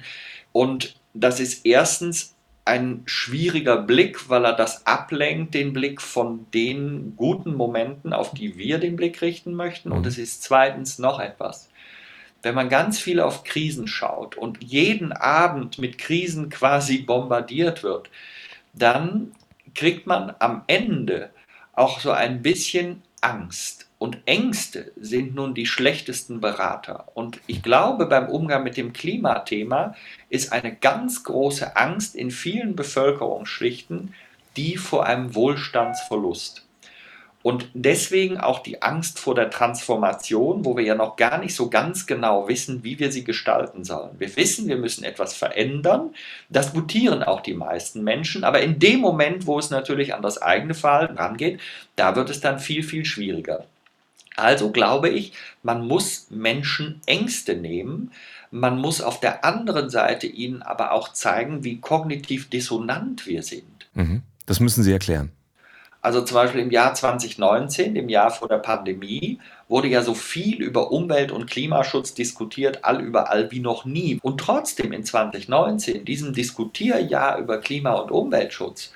Und 0.52 0.94
das 1.12 1.40
ist 1.40 1.66
erstens 1.66 2.33
ein 2.64 3.02
schwieriger 3.04 3.76
Blick, 3.76 4.30
weil 4.30 4.44
er 4.46 4.54
das 4.54 4.86
ablenkt, 4.86 5.54
den 5.54 5.72
Blick 5.72 6.00
von 6.00 6.46
den 6.52 7.14
guten 7.16 7.54
Momenten, 7.54 8.12
auf 8.12 8.32
die 8.32 8.56
wir 8.56 8.78
den 8.78 8.96
Blick 8.96 9.20
richten 9.20 9.54
möchten. 9.54 9.92
Und 9.92 10.02
mhm. 10.02 10.06
es 10.06 10.18
ist 10.18 10.42
zweitens 10.42 10.98
noch 10.98 11.20
etwas. 11.20 11.68
Wenn 12.42 12.54
man 12.54 12.68
ganz 12.68 12.98
viel 12.98 13.20
auf 13.20 13.44
Krisen 13.44 13.86
schaut 13.86 14.36
und 14.36 14.62
jeden 14.62 15.12
Abend 15.12 15.78
mit 15.78 15.98
Krisen 15.98 16.48
quasi 16.50 16.98
bombardiert 16.98 17.82
wird, 17.82 18.10
dann 18.72 19.32
kriegt 19.74 20.06
man 20.06 20.34
am 20.38 20.62
Ende 20.66 21.30
auch 21.72 22.00
so 22.00 22.10
ein 22.10 22.42
bisschen 22.42 23.02
Angst 23.20 23.83
und 24.04 24.18
Ängste 24.26 24.92
sind 24.96 25.34
nun 25.34 25.54
die 25.54 25.64
schlechtesten 25.64 26.42
Berater. 26.42 27.08
Und 27.14 27.40
ich 27.46 27.62
glaube, 27.62 28.04
beim 28.04 28.28
Umgang 28.28 28.62
mit 28.62 28.76
dem 28.76 28.92
Klimathema 28.92 29.94
ist 30.28 30.52
eine 30.52 30.76
ganz 30.76 31.24
große 31.24 31.74
Angst 31.74 32.14
in 32.14 32.30
vielen 32.30 32.76
Bevölkerungsschichten 32.76 34.12
die 34.56 34.76
vor 34.76 35.06
einem 35.06 35.34
Wohlstandsverlust. 35.34 36.66
Und 37.42 37.68
deswegen 37.74 38.38
auch 38.38 38.60
die 38.60 38.80
Angst 38.80 39.18
vor 39.18 39.34
der 39.34 39.50
Transformation, 39.50 40.64
wo 40.64 40.76
wir 40.78 40.84
ja 40.84 40.94
noch 40.94 41.16
gar 41.16 41.38
nicht 41.38 41.54
so 41.54 41.68
ganz 41.68 42.06
genau 42.06 42.48
wissen, 42.48 42.84
wie 42.84 42.98
wir 42.98 43.10
sie 43.10 43.24
gestalten 43.24 43.84
sollen. 43.84 44.12
Wir 44.18 44.34
wissen, 44.36 44.66
wir 44.66 44.76
müssen 44.76 45.02
etwas 45.02 45.34
verändern. 45.34 46.14
Das 46.48 46.72
gutieren 46.72 47.22
auch 47.22 47.42
die 47.42 47.52
meisten 47.52 48.02
Menschen. 48.02 48.44
Aber 48.44 48.60
in 48.60 48.78
dem 48.78 49.00
Moment, 49.00 49.46
wo 49.46 49.58
es 49.58 49.68
natürlich 49.68 50.14
an 50.14 50.22
das 50.22 50.40
eigene 50.40 50.72
Verhalten 50.72 51.18
rangeht, 51.18 51.60
da 51.96 52.16
wird 52.16 52.30
es 52.30 52.40
dann 52.40 52.58
viel, 52.58 52.82
viel 52.82 53.04
schwieriger. 53.04 53.66
Also 54.36 54.70
glaube 54.70 55.08
ich, 55.08 55.32
man 55.62 55.86
muss 55.86 56.26
Menschen 56.30 57.00
Ängste 57.06 57.56
nehmen, 57.56 58.10
man 58.50 58.78
muss 58.78 59.00
auf 59.00 59.20
der 59.20 59.44
anderen 59.44 59.90
Seite 59.90 60.26
ihnen 60.26 60.62
aber 60.62 60.92
auch 60.92 61.12
zeigen, 61.12 61.64
wie 61.64 61.80
kognitiv 61.80 62.48
dissonant 62.48 63.26
wir 63.26 63.42
sind. 63.42 63.88
Mhm. 63.94 64.22
Das 64.46 64.60
müssen 64.60 64.84
Sie 64.84 64.92
erklären. 64.92 65.32
Also 66.04 66.20
zum 66.20 66.34
Beispiel 66.34 66.60
im 66.60 66.70
Jahr 66.70 66.94
2019, 66.94 67.94
dem 67.94 68.10
Jahr 68.10 68.30
vor 68.30 68.46
der 68.46 68.58
Pandemie, 68.58 69.40
wurde 69.68 69.88
ja 69.88 70.02
so 70.02 70.12
viel 70.12 70.62
über 70.62 70.92
Umwelt- 70.92 71.32
und 71.32 71.46
Klimaschutz 71.46 72.12
diskutiert, 72.12 72.84
allüberall 72.84 73.50
wie 73.50 73.60
noch 73.60 73.86
nie. 73.86 74.18
Und 74.22 74.38
trotzdem 74.38 74.92
in 74.92 75.02
2019, 75.02 76.04
diesem 76.04 76.34
Diskutierjahr 76.34 77.38
über 77.38 77.58
Klima- 77.58 77.94
und 77.94 78.10
Umweltschutz, 78.10 78.92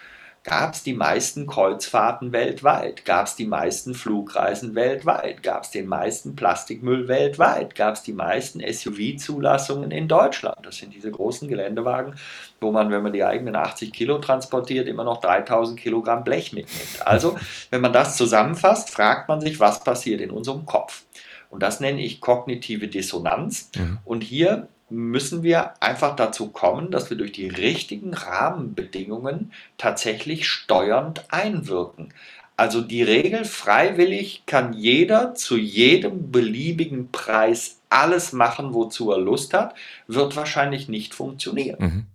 gab 0.48 0.72
es 0.72 0.82
die 0.82 0.94
meisten 0.94 1.46
Kreuzfahrten 1.46 2.32
weltweit, 2.32 3.04
gab 3.04 3.26
es 3.26 3.36
die 3.36 3.46
meisten 3.46 3.94
Flugreisen 3.94 4.74
weltweit, 4.74 5.42
gab 5.42 5.64
es 5.64 5.70
den 5.70 5.86
meisten 5.86 6.36
Plastikmüll 6.36 7.06
weltweit, 7.06 7.74
gab 7.74 7.96
es 7.96 8.02
die 8.02 8.14
meisten 8.14 8.60
SUV-Zulassungen 8.60 9.90
in 9.90 10.08
Deutschland. 10.08 10.56
Das 10.62 10.78
sind 10.78 10.94
diese 10.94 11.10
großen 11.10 11.48
Geländewagen, 11.48 12.14
wo 12.62 12.72
man, 12.72 12.90
wenn 12.90 13.02
man 13.02 13.12
die 13.12 13.24
eigenen 13.24 13.56
80 13.56 13.92
Kilo 13.92 14.18
transportiert, 14.18 14.88
immer 14.88 15.04
noch 15.04 15.20
3000 15.20 15.78
Kilogramm 15.78 16.24
Blech 16.24 16.54
mitnimmt. 16.54 17.06
Also, 17.06 17.36
wenn 17.68 17.82
man 17.82 17.92
das 17.92 18.16
zusammenfasst, 18.16 18.88
fragt 18.88 19.28
man 19.28 19.42
sich, 19.42 19.60
was 19.60 19.84
passiert 19.84 20.22
in 20.22 20.30
unserem 20.30 20.64
Kopf. 20.64 21.02
Und 21.50 21.62
das 21.62 21.80
nenne 21.80 22.00
ich 22.00 22.22
kognitive 22.22 22.88
Dissonanz. 22.88 23.70
Mhm. 23.76 23.98
Und 24.06 24.22
hier 24.22 24.68
müssen 24.90 25.42
wir 25.42 25.82
einfach 25.82 26.16
dazu 26.16 26.48
kommen, 26.48 26.90
dass 26.90 27.10
wir 27.10 27.16
durch 27.16 27.32
die 27.32 27.48
richtigen 27.48 28.14
Rahmenbedingungen 28.14 29.52
tatsächlich 29.76 30.48
steuernd 30.48 31.24
einwirken. 31.32 32.12
Also 32.56 32.80
die 32.80 33.02
Regel 33.02 33.44
freiwillig 33.44 34.42
kann 34.46 34.72
jeder 34.72 35.34
zu 35.34 35.56
jedem 35.56 36.32
beliebigen 36.32 37.12
Preis 37.12 37.78
alles 37.88 38.32
machen, 38.32 38.74
wozu 38.74 39.12
er 39.12 39.18
Lust 39.18 39.54
hat, 39.54 39.74
wird 40.08 40.34
wahrscheinlich 40.36 40.88
nicht 40.88 41.14
funktionieren. 41.14 41.76
Mhm. 41.78 42.06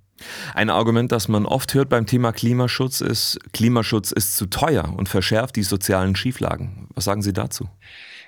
Ein 0.53 0.69
Argument, 0.69 1.11
das 1.11 1.27
man 1.27 1.45
oft 1.45 1.73
hört 1.73 1.89
beim 1.89 2.05
Thema 2.05 2.31
Klimaschutz 2.31 3.01
ist, 3.01 3.39
Klimaschutz 3.53 4.11
ist 4.11 4.35
zu 4.35 4.45
teuer 4.47 4.93
und 4.95 5.09
verschärft 5.09 5.55
die 5.55 5.63
sozialen 5.63 6.15
Schieflagen. 6.15 6.87
Was 6.93 7.05
sagen 7.05 7.21
Sie 7.21 7.33
dazu? 7.33 7.69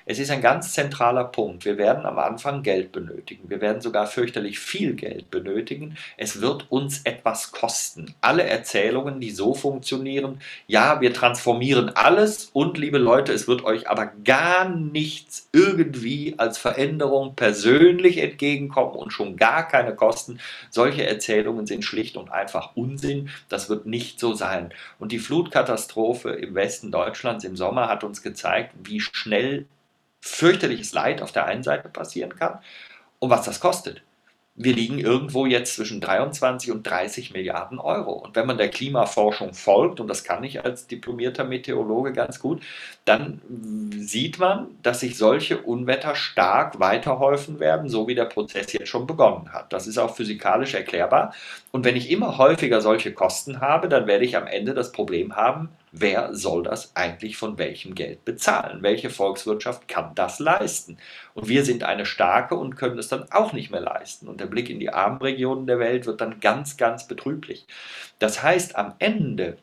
Es 0.08 0.20
ist 0.20 0.30
ein 0.30 0.40
ganz 0.40 0.72
zentraler 0.72 1.24
Punkt. 1.24 1.64
Wir 1.64 1.78
werden 1.78 2.06
am 2.06 2.20
Anfang 2.20 2.62
Geld 2.62 2.92
benötigen. 2.92 3.50
Wir 3.50 3.60
werden 3.60 3.80
sogar 3.80 4.06
fürchterlich 4.06 4.60
viel 4.60 4.94
Geld 4.94 5.32
benötigen. 5.32 5.96
Es 6.16 6.40
wird 6.40 6.70
uns 6.70 7.00
etwas 7.02 7.50
kosten. 7.50 8.14
Alle 8.20 8.44
Erzählungen, 8.44 9.20
die 9.20 9.32
so 9.32 9.52
funktionieren, 9.52 10.40
ja, 10.68 11.00
wir 11.00 11.12
transformieren 11.12 11.88
alles 11.88 12.50
und 12.52 12.78
liebe 12.78 12.98
Leute, 12.98 13.32
es 13.32 13.48
wird 13.48 13.64
euch 13.64 13.90
aber 13.90 14.12
gar 14.24 14.68
nichts 14.68 15.48
irgendwie 15.52 16.36
als 16.38 16.56
Veränderung 16.56 17.34
persönlich 17.34 18.18
entgegenkommen 18.18 18.94
und 18.94 19.12
schon 19.12 19.36
gar 19.36 19.66
keine 19.66 19.96
Kosten. 19.96 20.38
Solche 20.70 21.04
Erzählungen 21.04 21.66
sind 21.66 21.84
schlicht 21.84 22.16
und 22.16 22.30
einfach 22.30 22.76
Unsinn. 22.76 23.30
Das 23.48 23.68
wird 23.68 23.86
nicht 23.86 24.20
so 24.20 24.34
sein. 24.34 24.72
Und 25.00 25.10
die 25.10 25.18
Flutkatastrophe 25.18 26.30
im 26.30 26.54
Westen 26.54 26.92
Deutschlands 26.92 27.42
im 27.42 27.56
Sommer 27.56 27.88
hat 27.88 28.04
uns 28.04 28.22
gezeigt, 28.22 28.72
wie 28.84 29.00
schnell 29.00 29.66
fürchterliches 30.20 30.92
Leid 30.92 31.22
auf 31.22 31.32
der 31.32 31.46
einen 31.46 31.62
Seite 31.62 31.88
passieren 31.88 32.34
kann 32.36 32.58
und 33.18 33.30
was 33.30 33.44
das 33.44 33.60
kostet. 33.60 34.02
Wir 34.58 34.72
liegen 34.72 34.98
irgendwo 34.98 35.44
jetzt 35.44 35.74
zwischen 35.74 36.00
23 36.00 36.70
und 36.72 36.82
30 36.82 37.34
Milliarden 37.34 37.78
Euro. 37.78 38.12
Und 38.12 38.36
wenn 38.36 38.46
man 38.46 38.56
der 38.56 38.70
Klimaforschung 38.70 39.52
folgt, 39.52 40.00
und 40.00 40.08
das 40.08 40.24
kann 40.24 40.44
ich 40.44 40.64
als 40.64 40.86
diplomierter 40.86 41.44
Meteorologe 41.44 42.14
ganz 42.14 42.40
gut, 42.40 42.62
dann 43.04 43.42
sieht 43.98 44.38
man, 44.38 44.68
dass 44.82 45.00
sich 45.00 45.18
solche 45.18 45.58
Unwetter 45.60 46.14
stark 46.14 46.80
weiterhäufen 46.80 47.60
werden, 47.60 47.90
so 47.90 48.08
wie 48.08 48.14
der 48.14 48.24
Prozess 48.24 48.72
jetzt 48.72 48.88
schon 48.88 49.06
begonnen 49.06 49.52
hat. 49.52 49.74
Das 49.74 49.86
ist 49.86 49.98
auch 49.98 50.16
physikalisch 50.16 50.72
erklärbar. 50.72 51.34
Und 51.70 51.84
wenn 51.84 51.96
ich 51.96 52.10
immer 52.10 52.38
häufiger 52.38 52.80
solche 52.80 53.12
Kosten 53.12 53.60
habe, 53.60 53.90
dann 53.90 54.06
werde 54.06 54.24
ich 54.24 54.38
am 54.38 54.46
Ende 54.46 54.72
das 54.72 54.90
Problem 54.90 55.36
haben, 55.36 55.68
wer 55.92 56.34
soll 56.34 56.64
das 56.64 56.94
eigentlich 56.94 57.36
von 57.36 57.58
welchem 57.58 57.94
Geld 57.94 58.24
bezahlen? 58.24 58.82
Welche 58.82 59.10
Volkswirtschaft 59.10 59.88
kann 59.88 60.14
das 60.14 60.38
leisten? 60.38 60.98
Und 61.34 61.48
wir 61.48 61.64
sind 61.64 61.82
eine 61.84 62.06
starke 62.06 62.54
und 62.54 62.76
können 62.76 62.98
es 62.98 63.08
dann 63.08 63.30
auch 63.30 63.52
nicht 63.52 63.70
mehr 63.70 63.80
leisten. 63.80 64.28
Und 64.28 64.40
der 64.40 64.46
Blick 64.46 64.68
in 64.68 64.80
die 64.80 64.90
armen 64.90 65.20
Regionen 65.20 65.66
der 65.66 65.78
Welt 65.78 66.06
wird 66.06 66.20
dann 66.20 66.40
ganz, 66.40 66.76
ganz 66.76 67.08
betrüblich. 67.08 67.66
Das 68.18 68.42
heißt, 68.42 68.76
am 68.76 68.94
Ende 68.98 69.58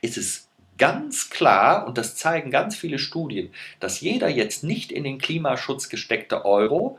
ist 0.00 0.16
es 0.16 0.48
ganz 0.78 1.30
klar, 1.30 1.86
und 1.86 1.96
das 1.98 2.16
zeigen 2.16 2.50
ganz 2.50 2.74
viele 2.74 2.98
Studien, 2.98 3.50
dass 3.78 4.00
jeder 4.00 4.28
jetzt 4.28 4.64
nicht 4.64 4.90
in 4.90 5.04
den 5.04 5.18
Klimaschutz 5.18 5.88
gesteckte 5.88 6.44
Euro 6.44 6.98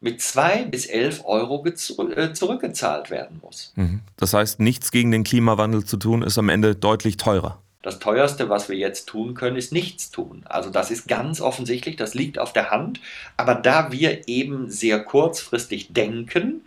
mit 0.00 0.22
zwei 0.22 0.64
bis 0.64 0.86
elf 0.86 1.24
Euro 1.24 1.64
äh, 1.66 2.32
zurückgezahlt 2.32 3.10
werden 3.10 3.40
muss. 3.42 3.72
Mhm. 3.76 4.00
Das 4.16 4.32
heißt, 4.32 4.60
nichts 4.60 4.92
gegen 4.92 5.10
den 5.10 5.24
Klimawandel 5.24 5.84
zu 5.84 5.96
tun, 5.96 6.22
ist 6.22 6.38
am 6.38 6.48
Ende 6.48 6.74
deutlich 6.74 7.16
teurer. 7.16 7.60
Das 7.82 7.98
teuerste, 7.98 8.50
was 8.50 8.68
wir 8.68 8.76
jetzt 8.76 9.06
tun 9.06 9.34
können, 9.34 9.56
ist 9.56 9.72
nichts 9.72 10.10
tun. 10.10 10.42
Also 10.46 10.68
das 10.70 10.90
ist 10.90 11.08
ganz 11.08 11.40
offensichtlich, 11.40 11.96
das 11.96 12.14
liegt 12.14 12.38
auf 12.38 12.52
der 12.52 12.70
Hand. 12.70 13.00
Aber 13.36 13.54
da 13.54 13.90
wir 13.90 14.28
eben 14.28 14.68
sehr 14.68 15.02
kurzfristig 15.02 15.92
denken, 15.92 16.62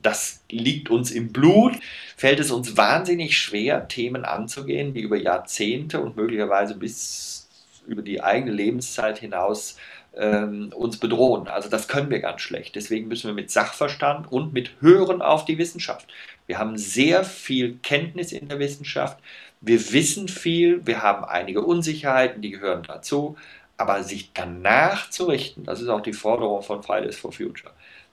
das 0.00 0.42
liegt 0.50 0.90
uns 0.90 1.10
im 1.10 1.32
Blut, 1.32 1.74
fällt 2.16 2.38
es 2.38 2.50
uns 2.50 2.76
wahnsinnig 2.76 3.38
schwer, 3.38 3.88
Themen 3.88 4.24
anzugehen, 4.24 4.94
die 4.94 5.00
über 5.00 5.16
Jahrzehnte 5.16 6.00
und 6.00 6.16
möglicherweise 6.16 6.76
bis 6.76 7.48
über 7.86 8.02
die 8.02 8.22
eigene 8.22 8.52
Lebenszeit 8.52 9.18
hinaus 9.18 9.76
ähm, 10.16 10.72
uns 10.74 10.98
bedrohen. 10.98 11.48
Also 11.48 11.68
das 11.68 11.88
können 11.88 12.10
wir 12.10 12.20
ganz 12.20 12.42
schlecht. 12.42 12.76
Deswegen 12.76 13.08
müssen 13.08 13.26
wir 13.26 13.34
mit 13.34 13.50
Sachverstand 13.50 14.30
und 14.30 14.52
mit 14.52 14.70
Hören 14.80 15.22
auf 15.22 15.44
die 15.44 15.58
Wissenschaft. 15.58 16.06
Wir 16.46 16.58
haben 16.58 16.76
sehr 16.76 17.24
viel 17.24 17.78
Kenntnis 17.82 18.32
in 18.32 18.48
der 18.48 18.58
Wissenschaft. 18.58 19.18
Wir 19.66 19.92
wissen 19.92 20.28
viel, 20.28 20.86
wir 20.86 21.02
haben 21.02 21.24
einige 21.24 21.62
Unsicherheiten, 21.62 22.42
die 22.42 22.50
gehören 22.50 22.82
dazu, 22.82 23.36
aber 23.78 24.02
sich 24.02 24.30
danach 24.34 25.08
zu 25.08 25.24
richten, 25.24 25.64
das 25.64 25.80
ist 25.80 25.88
auch 25.88 26.02
die 26.02 26.12
Forderung 26.12 26.62
von 26.62 26.82
Fridays 26.82 27.16
for 27.16 27.32
Future, 27.32 27.72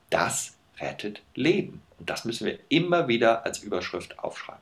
das 0.10 0.54
rettet 0.80 1.22
Leben. 1.36 1.82
Und 2.00 2.10
das 2.10 2.24
müssen 2.24 2.48
wir 2.48 2.58
immer 2.70 3.10
wieder 3.10 3.46
als 3.46 3.60
Überschrift 3.60 4.18
aufschreiben. 4.20 4.62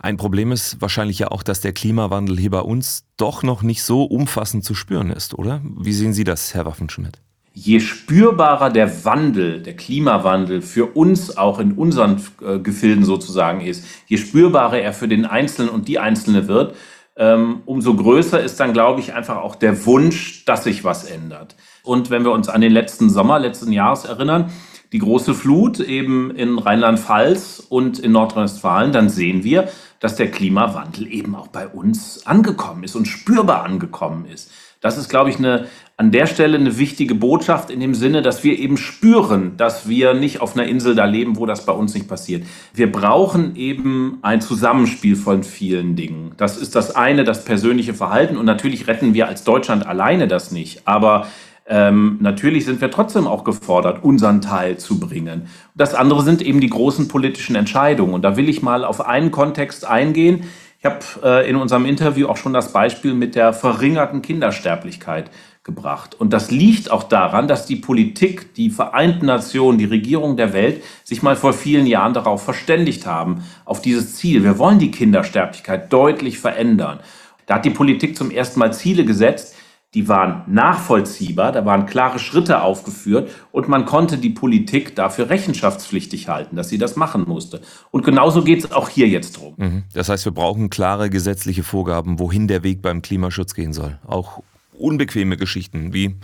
Ein 0.00 0.16
Problem 0.16 0.50
ist 0.50 0.80
wahrscheinlich 0.80 1.18
ja 1.18 1.28
auch, 1.28 1.42
dass 1.42 1.60
der 1.60 1.72
Klimawandel 1.72 2.38
hier 2.38 2.50
bei 2.50 2.60
uns 2.60 3.04
doch 3.16 3.42
noch 3.42 3.62
nicht 3.62 3.82
so 3.82 4.04
umfassend 4.04 4.64
zu 4.64 4.74
spüren 4.74 5.10
ist, 5.10 5.34
oder? 5.34 5.60
Wie 5.62 5.92
sehen 5.92 6.14
Sie 6.14 6.24
das, 6.24 6.54
Herr 6.54 6.64
Waffenschmidt? 6.64 7.20
Je 7.54 7.78
spürbarer 7.78 8.68
der 8.68 9.04
Wandel, 9.04 9.62
der 9.62 9.76
Klimawandel 9.76 10.60
für 10.60 10.86
uns 10.86 11.36
auch 11.36 11.60
in 11.60 11.72
unseren 11.72 12.20
äh, 12.44 12.58
Gefilden 12.58 13.04
sozusagen 13.04 13.60
ist, 13.60 13.84
je 14.06 14.18
spürbarer 14.18 14.80
er 14.80 14.92
für 14.92 15.06
den 15.06 15.24
Einzelnen 15.24 15.68
und 15.68 15.86
die 15.86 16.00
Einzelne 16.00 16.48
wird, 16.48 16.74
ähm, 17.16 17.62
umso 17.64 17.94
größer 17.94 18.42
ist 18.42 18.58
dann, 18.58 18.72
glaube 18.72 19.00
ich, 19.00 19.14
einfach 19.14 19.36
auch 19.36 19.54
der 19.54 19.86
Wunsch, 19.86 20.44
dass 20.46 20.64
sich 20.64 20.82
was 20.82 21.04
ändert. 21.04 21.54
Und 21.84 22.10
wenn 22.10 22.24
wir 22.24 22.32
uns 22.32 22.48
an 22.48 22.60
den 22.60 22.72
letzten 22.72 23.08
Sommer 23.08 23.38
letzten 23.38 23.70
Jahres 23.70 24.04
erinnern, 24.04 24.50
die 24.92 24.98
große 24.98 25.32
Flut 25.32 25.78
eben 25.78 26.32
in 26.32 26.58
Rheinland-Pfalz 26.58 27.64
und 27.68 28.00
in 28.00 28.12
Nordrhein-Westfalen, 28.12 28.90
dann 28.90 29.08
sehen 29.08 29.44
wir, 29.44 29.68
dass 30.00 30.16
der 30.16 30.30
Klimawandel 30.30 31.06
eben 31.12 31.36
auch 31.36 31.48
bei 31.48 31.68
uns 31.68 32.26
angekommen 32.26 32.82
ist 32.82 32.96
und 32.96 33.06
spürbar 33.06 33.64
angekommen 33.64 34.26
ist. 34.26 34.50
Das 34.84 34.98
ist, 34.98 35.08
glaube 35.08 35.30
ich, 35.30 35.38
eine, 35.38 35.64
an 35.96 36.10
der 36.10 36.26
Stelle 36.26 36.58
eine 36.58 36.76
wichtige 36.76 37.14
Botschaft 37.14 37.70
in 37.70 37.80
dem 37.80 37.94
Sinne, 37.94 38.20
dass 38.20 38.44
wir 38.44 38.58
eben 38.58 38.76
spüren, 38.76 39.56
dass 39.56 39.88
wir 39.88 40.12
nicht 40.12 40.42
auf 40.42 40.54
einer 40.54 40.68
Insel 40.68 40.94
da 40.94 41.06
leben, 41.06 41.38
wo 41.38 41.46
das 41.46 41.64
bei 41.64 41.72
uns 41.72 41.94
nicht 41.94 42.06
passiert. 42.06 42.44
Wir 42.74 42.92
brauchen 42.92 43.56
eben 43.56 44.18
ein 44.20 44.42
Zusammenspiel 44.42 45.16
von 45.16 45.42
vielen 45.42 45.96
Dingen. 45.96 46.32
Das 46.36 46.58
ist 46.58 46.76
das 46.76 46.94
eine, 46.94 47.24
das 47.24 47.46
persönliche 47.46 47.94
Verhalten. 47.94 48.36
Und 48.36 48.44
natürlich 48.44 48.86
retten 48.86 49.14
wir 49.14 49.26
als 49.26 49.42
Deutschland 49.42 49.86
alleine 49.86 50.28
das 50.28 50.50
nicht. 50.50 50.82
Aber 50.86 51.28
ähm, 51.66 52.18
natürlich 52.20 52.66
sind 52.66 52.82
wir 52.82 52.90
trotzdem 52.90 53.26
auch 53.26 53.42
gefordert, 53.42 54.04
unseren 54.04 54.42
Teil 54.42 54.76
zu 54.76 55.00
bringen. 55.00 55.46
Das 55.74 55.94
andere 55.94 56.22
sind 56.22 56.42
eben 56.42 56.60
die 56.60 56.68
großen 56.68 57.08
politischen 57.08 57.56
Entscheidungen. 57.56 58.12
Und 58.12 58.20
da 58.20 58.36
will 58.36 58.50
ich 58.50 58.60
mal 58.60 58.84
auf 58.84 59.00
einen 59.00 59.30
Kontext 59.30 59.86
eingehen, 59.86 60.44
ich 60.84 60.90
habe 60.90 61.04
äh, 61.22 61.48
in 61.48 61.56
unserem 61.56 61.86
Interview 61.86 62.28
auch 62.28 62.36
schon 62.36 62.52
das 62.52 62.70
Beispiel 62.70 63.14
mit 63.14 63.36
der 63.36 63.54
verringerten 63.54 64.20
Kindersterblichkeit 64.20 65.30
gebracht. 65.62 66.14
Und 66.14 66.34
das 66.34 66.50
liegt 66.50 66.90
auch 66.90 67.04
daran, 67.04 67.48
dass 67.48 67.64
die 67.64 67.76
Politik, 67.76 68.52
die 68.52 68.68
Vereinten 68.68 69.24
Nationen, 69.24 69.78
die 69.78 69.86
Regierung 69.86 70.36
der 70.36 70.52
Welt 70.52 70.82
sich 71.02 71.22
mal 71.22 71.36
vor 71.36 71.54
vielen 71.54 71.86
Jahren 71.86 72.12
darauf 72.12 72.44
verständigt 72.44 73.06
haben, 73.06 73.44
auf 73.64 73.80
dieses 73.80 74.16
Ziel. 74.16 74.44
Wir 74.44 74.58
wollen 74.58 74.78
die 74.78 74.90
Kindersterblichkeit 74.90 75.90
deutlich 75.90 76.38
verändern. 76.38 77.00
Da 77.46 77.54
hat 77.54 77.64
die 77.64 77.70
Politik 77.70 78.14
zum 78.14 78.30
ersten 78.30 78.60
Mal 78.60 78.74
Ziele 78.74 79.06
gesetzt, 79.06 79.56
die 79.94 80.08
waren 80.08 80.42
nachvollziehbar, 80.46 81.52
da 81.52 81.64
waren 81.64 81.86
klare 81.86 82.18
Schritte 82.18 82.62
aufgeführt 82.62 83.30
und 83.52 83.68
man 83.68 83.86
konnte 83.86 84.18
die 84.18 84.30
Politik 84.30 84.96
dafür 84.96 85.30
rechenschaftspflichtig 85.30 86.28
halten, 86.28 86.56
dass 86.56 86.68
sie 86.68 86.78
das 86.78 86.96
machen 86.96 87.24
musste. 87.26 87.60
Und 87.92 88.04
genauso 88.04 88.42
geht 88.42 88.64
es 88.64 88.72
auch 88.72 88.88
hier 88.88 89.08
jetzt 89.08 89.38
drum. 89.38 89.54
Mhm. 89.56 89.84
Das 89.94 90.08
heißt, 90.08 90.24
wir 90.24 90.32
brauchen 90.32 90.68
klare 90.68 91.10
gesetzliche 91.10 91.62
Vorgaben, 91.62 92.18
wohin 92.18 92.48
der 92.48 92.64
Weg 92.64 92.82
beim 92.82 93.02
Klimaschutz 93.02 93.54
gehen 93.54 93.72
soll. 93.72 93.98
Auch 94.06 94.42
unbequeme 94.76 95.36
Geschichten 95.36 95.92
wie 95.92 96.16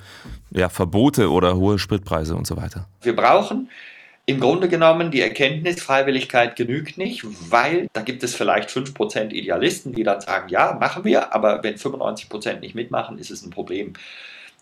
ja, 0.51 0.69
Verbote 0.69 1.31
oder 1.31 1.57
hohe 1.57 1.79
Spritpreise 1.79 2.35
und 2.35 2.49
so 2.49 2.57
weiter. 2.57 2.89
Wir 3.03 3.15
brauchen 3.15 3.69
im 4.31 4.41
Grunde 4.41 4.69
genommen 4.69 5.11
die 5.11 5.21
Erkenntnis, 5.21 5.83
Freiwilligkeit 5.83 6.55
genügt 6.55 6.99
nicht, 6.99 7.25
weil 7.51 7.89
da 7.93 8.03
gibt 8.03 8.23
es 8.23 8.35
vielleicht 8.35 8.71
5% 8.71 9.31
Idealisten, 9.31 9.93
die 9.93 10.05
dann 10.05 10.21
sagen, 10.21 10.49
ja, 10.49 10.77
machen 10.79 11.05
wir, 11.05 11.35
aber 11.35 11.63
wenn 11.65 11.75
95% 11.75 12.61
nicht 12.61 12.75
mitmachen, 12.75 13.19
ist 13.19 13.31
es 13.31 13.45
ein 13.45 13.51
Problem. 13.51 13.95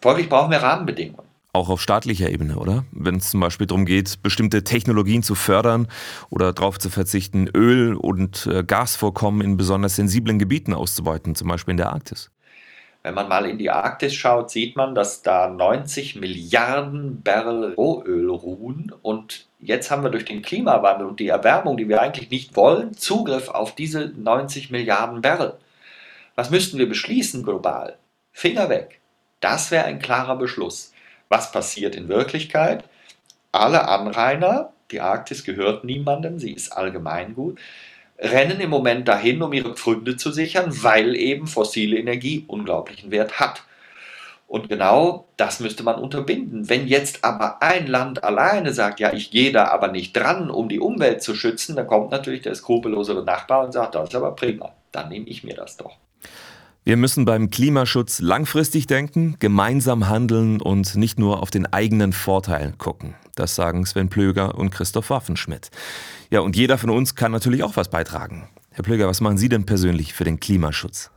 Folglich 0.01 0.29
brauchen 0.29 0.51
wir 0.51 0.59
Rahmenbedingungen. 0.59 1.27
Auch 1.53 1.69
auf 1.69 1.83
staatlicher 1.83 2.31
Ebene, 2.31 2.57
oder? 2.57 2.85
Wenn 2.93 3.17
es 3.17 3.31
zum 3.31 3.41
Beispiel 3.41 3.67
darum 3.67 3.85
geht, 3.85 4.23
bestimmte 4.23 4.65
Technologien 4.65 5.23
zu 5.23 5.35
fördern 5.35 5.89
oder 6.31 6.53
darauf 6.53 6.79
zu 6.79 6.89
verzichten, 6.89 7.49
Öl- 7.49 7.95
und 7.95 8.47
äh, 8.47 8.63
Gasvorkommen 8.65 9.41
in 9.43 9.57
besonders 9.57 9.97
sensiblen 9.97 10.39
Gebieten 10.39 10.73
auszubeuten, 10.73 11.35
zum 11.35 11.49
Beispiel 11.49 11.73
in 11.73 11.79
der 11.79 11.93
Arktis. 11.93 12.31
Wenn 13.03 13.15
man 13.15 13.29
mal 13.29 13.47
in 13.47 13.59
die 13.59 13.71
Arktis 13.71 14.15
schaut, 14.15 14.51
sieht 14.51 14.77
man, 14.77 14.95
dass 14.95 15.23
da 15.23 15.49
90 15.49 16.17
Milliarden 16.17 17.23
Barrel 17.23 17.75
Rohöl 17.75 18.31
ruhen 18.31 18.93
und 19.03 19.48
jetzt 19.59 19.91
haben 19.91 20.03
wir 20.03 20.11
durch 20.11 20.25
den 20.25 20.43
Klimawandel 20.43 21.07
und 21.07 21.21
die 21.21 21.29
Erwärmung, 21.29 21.77
die 21.77 21.89
wir 21.89 22.01
eigentlich 22.01 22.31
nicht 22.31 22.57
wollen, 22.57 22.95
Zugriff 22.95 23.49
auf 23.49 23.75
diese 23.75 24.09
90 24.09 24.71
Milliarden 24.71 25.23
Barrel. 25.23 25.59
Was 26.35 26.51
müssten 26.51 26.79
wir 26.79 26.89
beschließen 26.89 27.43
global? 27.43 27.99
Finger 28.33 28.69
weg. 28.69 29.01
Das 29.41 29.71
wäre 29.71 29.85
ein 29.85 29.99
klarer 29.99 30.37
Beschluss. 30.37 30.93
Was 31.29 31.53
passiert 31.53 31.95
in 31.95 32.09
Wirklichkeit? 32.09 32.85
Alle 33.53 33.89
Anrainer, 33.89 34.73
die 34.91 35.01
Arktis 35.01 35.45
gehört 35.45 35.85
niemandem, 35.85 36.39
sie 36.39 36.53
ist 36.53 36.71
allgemeingut, 36.71 37.59
rennen 38.19 38.61
im 38.61 38.71
Moment 38.71 39.09
dahin, 39.09 39.43
um 39.43 39.53
ihre 39.53 39.75
Pfründe 39.75 40.17
zu 40.17 40.33
sichern, 40.33 40.83
weil 40.83 41.15
eben 41.15 41.47
fossile 41.47 41.99
Energie 41.99 42.45
unglaublichen 42.47 43.11
Wert 43.11 43.39
hat. 43.39 43.63
Und 44.49 44.71
genau 44.71 45.29
das 45.37 45.61
müsste 45.61 45.83
man 45.83 45.97
unterbinden. 45.97 46.71
Wenn 46.71 46.89
jetzt 46.89 47.23
aber 47.23 47.63
ein 47.63 47.87
Land 47.87 48.25
alleine 48.25 48.73
sagt, 48.73 48.99
ja, 48.99 49.13
ich 49.13 49.31
gehe 49.31 49.53
da 49.53 49.69
aber 49.69 49.89
nicht 49.89 50.17
dran, 50.17 50.51
um 50.51 50.71
die 50.71 50.81
Umwelt 50.81 51.23
zu 51.23 51.35
schützen, 51.35 51.77
dann 51.77 51.87
kommt 51.87 52.11
natürlich 52.11 52.41
der 52.41 52.55
skrupellosere 52.55 53.23
Nachbar 53.23 53.65
und 53.67 53.73
sagt, 53.73 53.95
das 53.95 54.09
ist 54.09 54.15
aber 54.15 54.35
prima, 54.35 54.71
dann 54.91 55.11
nehme 55.11 55.27
ich 55.27 55.45
mir 55.45 55.55
das 55.55 55.77
doch. 55.77 55.99
Wir 56.83 56.97
müssen 56.97 57.27
beim 57.27 57.51
Klimaschutz 57.51 58.21
langfristig 58.21 58.87
denken, 58.87 59.37
gemeinsam 59.39 60.09
handeln 60.09 60.63
und 60.63 60.97
nicht 60.97 61.19
nur 61.19 61.43
auf 61.43 61.51
den 61.51 61.67
eigenen 61.67 62.15
Vorteil 62.15 62.73
gucken. 62.79 63.15
Das 63.35 63.55
sagen 63.55 63.85
Sven 63.85 64.09
Plöger 64.09 64.55
und 64.55 64.71
Christoph 64.71 65.11
Waffenschmidt. 65.11 65.71
Ja, 66.31 66.41
und 66.41 66.57
jeder 66.57 66.79
von 66.79 66.89
uns 66.89 67.15
kann 67.15 67.33
natürlich 67.33 67.63
auch 67.63 67.77
was 67.77 67.91
beitragen. 67.91 68.49
Herr 68.71 68.83
Plöger, 68.83 69.09
was 69.09 69.21
machen 69.21 69.37
Sie 69.37 69.51
denn 69.51 69.67
persönlich 69.67 70.15
für 70.15 70.25
den 70.25 70.41
Klimaschutz? 70.41 71.11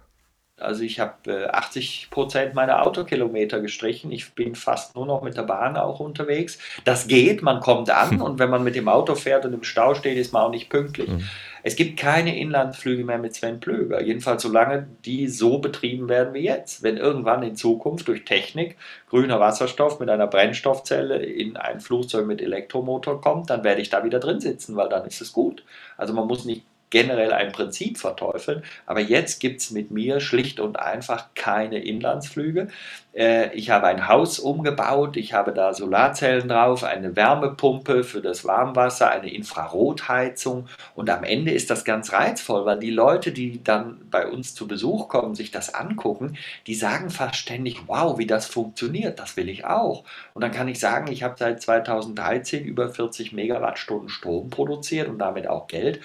Also 0.62 0.84
ich 0.84 1.00
habe 1.00 1.13
äh, 1.32 1.48
80 1.48 2.10
Prozent 2.10 2.53
meiner 2.53 2.86
Autokilometer 2.86 3.60
gestrichen. 3.60 4.12
Ich 4.12 4.34
bin 4.34 4.56
fast 4.56 4.96
nur 4.96 5.06
noch 5.06 5.22
mit 5.22 5.38
der 5.38 5.44
Bahn 5.44 5.77
auch 5.77 6.00
unterwegs. 6.00 6.60
Das 6.86 7.08
geht, 7.08 7.41
man 7.41 7.60
kommt 7.60 7.89
an 7.89 8.22
und 8.22 8.39
wenn 8.39 8.50
man 8.50 8.63
mit 8.63 8.75
dem 8.75 8.88
Auto 8.88 9.15
fährt 9.15 9.46
und 9.46 9.53
im 9.53 9.63
Stau 9.63 9.96
steht, 9.96 10.18
ist 10.18 10.34
man 10.34 10.44
auch 10.44 10.51
nicht 10.51 10.70
pünktlich. 10.70 11.10
Mhm. 11.10 11.24
Es 11.63 11.75
gibt 11.75 12.00
keine 12.00 12.39
Inlandsflüge 12.39 13.03
mehr 13.03 13.20
mit 13.20 13.36
Sven 13.36 13.60
Plöger, 13.60 14.01
jedenfalls 14.01 14.41
solange 14.41 14.88
die 15.06 15.27
so 15.27 15.60
betrieben 15.60 16.10
werden 16.10 16.34
wie 16.34 16.44
jetzt. 16.44 16.82
Wenn 16.82 16.98
irgendwann 16.98 17.44
in 17.44 17.56
Zukunft 17.56 18.08
durch 18.08 18.25
Technik 18.25 18.77
grüner 19.10 19.39
Wasserstoff 19.39 20.00
mit 20.00 20.10
einer 20.10 20.27
Brennstoffzelle 20.27 21.18
in 21.18 21.58
ein 21.58 21.80
Flugzeug 21.80 22.25
mit 22.25 22.41
Elektromotor 22.41 23.22
kommt, 23.22 23.50
dann 23.50 23.63
werde 23.63 23.82
ich 23.82 23.89
da 23.89 24.03
wieder 24.03 24.20
drin 24.20 24.39
sitzen, 24.39 24.75
weil 24.75 24.89
dann 24.89 25.06
ist 25.06 25.22
es 25.22 25.34
gut. 25.34 25.63
Also 25.98 26.13
man 26.13 26.27
muss 26.27 26.46
nicht 26.46 26.65
generell 26.91 27.33
ein 27.33 27.51
Prinzip 27.51 27.98
verteufeln. 27.98 28.63
Aber 28.86 29.00
jetzt 29.00 29.39
gibt 29.39 29.62
es 29.62 29.71
mit 29.71 29.89
mir 29.89 30.19
schlicht 30.19 30.60
und 30.60 30.77
einfach 30.79 31.29
keine 31.33 31.79
Inlandsflüge. 31.79 32.67
Äh, 33.13 33.53
ich 33.55 33.69
habe 33.69 33.88
ein 33.88 34.07
Haus 34.07 34.39
umgebaut, 34.39 35.17
ich 35.17 35.33
habe 35.33 35.53
da 35.53 35.74
Solarzellen 35.74 36.48
drauf, 36.48 36.83
eine 36.83 37.15
Wärmepumpe 37.15 38.03
für 38.03 38.21
das 38.21 38.45
Warmwasser, 38.45 39.10
eine 39.12 39.33
Infrarotheizung 39.33 40.67
und 40.95 41.10
am 41.10 41.24
Ende 41.24 41.51
ist 41.51 41.69
das 41.69 41.83
ganz 41.83 42.13
reizvoll, 42.13 42.65
weil 42.65 42.79
die 42.79 42.91
Leute, 42.91 43.31
die 43.31 43.63
dann 43.63 44.00
bei 44.10 44.27
uns 44.27 44.55
zu 44.55 44.67
Besuch 44.67 45.10
kommen, 45.10 45.36
sich 45.36 45.51
das 45.51 45.74
angucken, 45.74 46.38
die 46.67 46.75
sagen 46.75 47.10
fast 47.10 47.36
ständig, 47.36 47.88
wow, 47.88 48.17
wie 48.17 48.27
das 48.27 48.45
funktioniert, 48.45 49.19
das 49.19 49.36
will 49.36 49.50
ich 49.50 49.65
auch. 49.65 50.03
Und 50.33 50.41
dann 50.41 50.51
kann 50.51 50.67
ich 50.67 50.79
sagen, 50.79 51.12
ich 51.12 51.24
habe 51.24 51.36
seit 51.38 51.62
2013 51.62 52.63
über 52.63 52.89
40 52.89 53.33
Megawattstunden 53.33 54.10
Strom 54.10 54.50
produziert 54.50 55.10
und 55.10 55.19
damit 55.19 55.48
auch 55.48 55.67
Geld. 55.67 56.00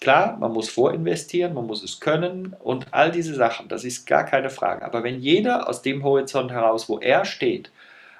Klar, 0.00 0.36
man 0.36 0.52
muss 0.52 0.68
vorinvestieren, 0.68 1.54
man 1.54 1.66
muss 1.66 1.82
es 1.82 2.00
können 2.00 2.54
und 2.60 2.92
all 2.92 3.10
diese 3.10 3.34
Sachen, 3.34 3.68
das 3.68 3.82
ist 3.82 4.06
gar 4.06 4.24
keine 4.24 4.50
Frage. 4.50 4.84
Aber 4.84 5.02
wenn 5.02 5.20
jeder 5.20 5.68
aus 5.68 5.82
dem 5.82 6.04
Horizont 6.04 6.50
heraus, 6.50 6.88
wo 6.88 6.98
er 6.98 7.24
steht, 7.24 7.70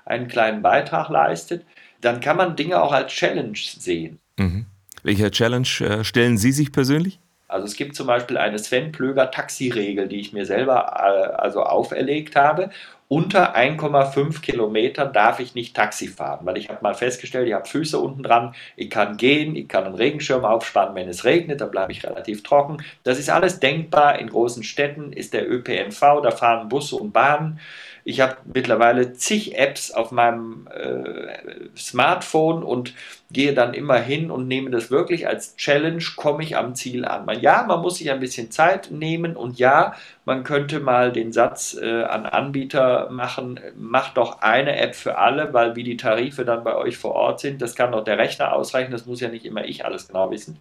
einen 0.07 0.29
kleinen 0.29 0.63
Beitrag 0.63 1.11
leistet, 1.11 1.67
dann 2.01 2.21
kann 2.21 2.37
man 2.37 2.57
Dinge 2.57 2.81
auch 2.81 2.93
als 2.93 3.13
Challenge 3.13 3.59
sehen. 3.59 4.19
Mhm. 4.39 4.67
Welche 5.03 5.31
Challenge 5.31 5.69
äh, 5.81 6.05
stellen 6.05 6.39
Sie 6.39 6.53
sich 6.53 6.73
persönlich? 6.73 7.21
Also 7.49 7.67
es 7.67 7.77
gibt 7.77 7.95
zum 7.95 8.07
Beispiel 8.07 8.39
eine 8.39 8.59
Sven 8.59 8.93
Plöger 8.93 9.31
Taxiregel, 9.31 10.09
die 10.09 10.21
ich 10.21 10.33
mir 10.33 10.47
selber 10.47 10.95
äh, 10.99 11.35
also 11.37 11.63
auferlegt 11.63 12.37
habe 12.37 12.71
unter 13.09 13.57
1,5 13.57 14.41
Kilometer 14.41 15.07
darf 15.07 15.39
ich 15.39 15.55
nicht 15.55 15.77
Taxi 15.77 16.09
fahren, 16.09 16.41
weil 16.45 16.57
ich 16.57 16.69
habe 16.69 16.83
mal 16.83 16.95
festgestellt, 16.95 17.47
ich 17.47 17.55
habe 17.55 17.69
Füße 17.69 17.99
unten 17.99 18.25
dran, 18.25 18.55
ich 18.75 18.91
kann 18.91 19.17
gehen, 19.17 19.55
ich 19.55 19.69
kann 19.69 19.85
einen 19.85 19.95
Regenschirm 19.95 20.45
aufspannen, 20.45 20.97
wenn 20.97 21.09
es 21.09 21.25
regnet, 21.25 21.61
dann 21.61 21.71
bleibe 21.71 21.93
ich 21.93 22.05
relativ 22.05 22.43
trocken. 22.43 22.79
Das 23.05 23.19
ist 23.19 23.31
alles 23.31 23.61
denkbar. 23.61 24.19
In 24.19 24.29
großen 24.29 24.65
Städten 24.65 25.13
ist 25.13 25.35
der 25.35 25.49
ÖPNV, 25.49 26.01
da 26.23 26.33
fahren 26.33 26.69
Busse 26.69 26.97
und 26.97 27.13
Bahnen. 27.13 27.61
Ich 28.09 28.21
habe 28.21 28.37
mittlerweile 28.55 29.15
zig 29.15 29.59
Apps 29.59 29.91
auf 29.91 30.13
meinem 30.13 30.69
äh, 30.73 31.67
Smartphone 31.77 32.63
und 32.63 32.95
gehe 33.33 33.53
dann 33.53 33.75
immer 33.75 33.97
hin 33.97 34.31
und 34.31 34.47
nehme 34.47 34.71
das 34.71 34.93
wirklich 34.93 35.27
als 35.27 35.57
Challenge, 35.57 36.05
komme 36.15 36.45
ich 36.45 36.57
am 36.57 36.77
Ziel 36.77 37.05
an. 37.05 37.29
Ja, 37.41 37.65
man 37.67 37.81
muss 37.81 37.97
sich 37.97 38.09
ein 38.13 38.21
bisschen 38.21 38.53
Zeit 38.53 38.93
nehmen 38.93 39.35
und 39.35 39.59
ja, 39.59 39.97
man 40.25 40.45
könnte 40.45 40.79
mal 40.79 41.11
den 41.11 41.33
Satz 41.33 41.77
äh, 41.83 42.05
an 42.05 42.27
Anbieter 42.27 43.11
machen, 43.11 43.59
macht 43.77 44.19
doch 44.19 44.41
eine 44.41 44.77
App 44.77 44.95
für 44.95 45.19
alle, 45.19 45.53
weil 45.53 45.75
wie 45.75 45.83
die 45.83 45.97
Tarife 45.97 46.45
dann 46.45 46.63
bei 46.63 46.77
euch 46.77 46.99
vor 46.99 47.17
Ort 47.17 47.41
sind, 47.41 47.61
das 47.61 47.75
kann 47.75 47.91
doch 47.91 48.05
der 48.05 48.19
Rechner 48.19 48.53
ausreichen, 48.53 48.93
das 48.93 49.07
muss 49.07 49.21
ja 49.21 49.31
nicht 49.31 49.45
immer 49.45 49.65
ich 49.65 49.85
alles 49.85 50.07
genau 50.07 50.31
wissen. 50.31 50.59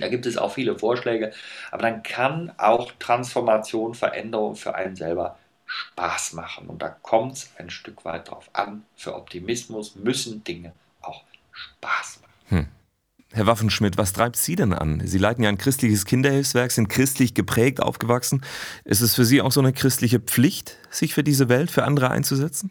Da 0.00 0.08
gibt 0.08 0.26
es 0.26 0.36
auch 0.36 0.50
viele 0.50 0.76
Vorschläge, 0.76 1.32
aber 1.70 1.82
dann 1.82 2.02
kann 2.02 2.52
auch 2.56 2.90
Transformation, 2.98 3.94
Veränderung 3.94 4.56
für 4.56 4.74
einen 4.74 4.96
selber 4.96 5.36
Spaß 5.72 6.34
machen. 6.34 6.68
Und 6.68 6.82
da 6.82 6.88
kommt 6.88 7.34
es 7.34 7.50
ein 7.56 7.70
Stück 7.70 8.04
weit 8.04 8.30
drauf 8.30 8.50
an. 8.52 8.84
Für 8.94 9.14
Optimismus 9.14 9.96
müssen 9.96 10.44
Dinge 10.44 10.72
auch 11.00 11.22
Spaß 11.50 12.20
machen. 12.20 12.32
Hm. 12.48 12.66
Herr 13.34 13.46
Waffenschmidt, 13.46 13.96
was 13.96 14.12
treibt 14.12 14.36
Sie 14.36 14.56
denn 14.56 14.74
an? 14.74 15.00
Sie 15.06 15.16
leiten 15.16 15.42
ja 15.42 15.48
ein 15.48 15.56
christliches 15.56 16.04
Kinderhilfswerk, 16.04 16.70
sind 16.70 16.90
christlich 16.90 17.32
geprägt 17.32 17.80
aufgewachsen. 17.80 18.42
Ist 18.84 19.00
es 19.00 19.14
für 19.14 19.24
Sie 19.24 19.40
auch 19.40 19.52
so 19.52 19.60
eine 19.60 19.72
christliche 19.72 20.20
Pflicht, 20.20 20.76
sich 20.90 21.14
für 21.14 21.24
diese 21.24 21.48
Welt, 21.48 21.70
für 21.70 21.84
andere 21.84 22.10
einzusetzen? 22.10 22.70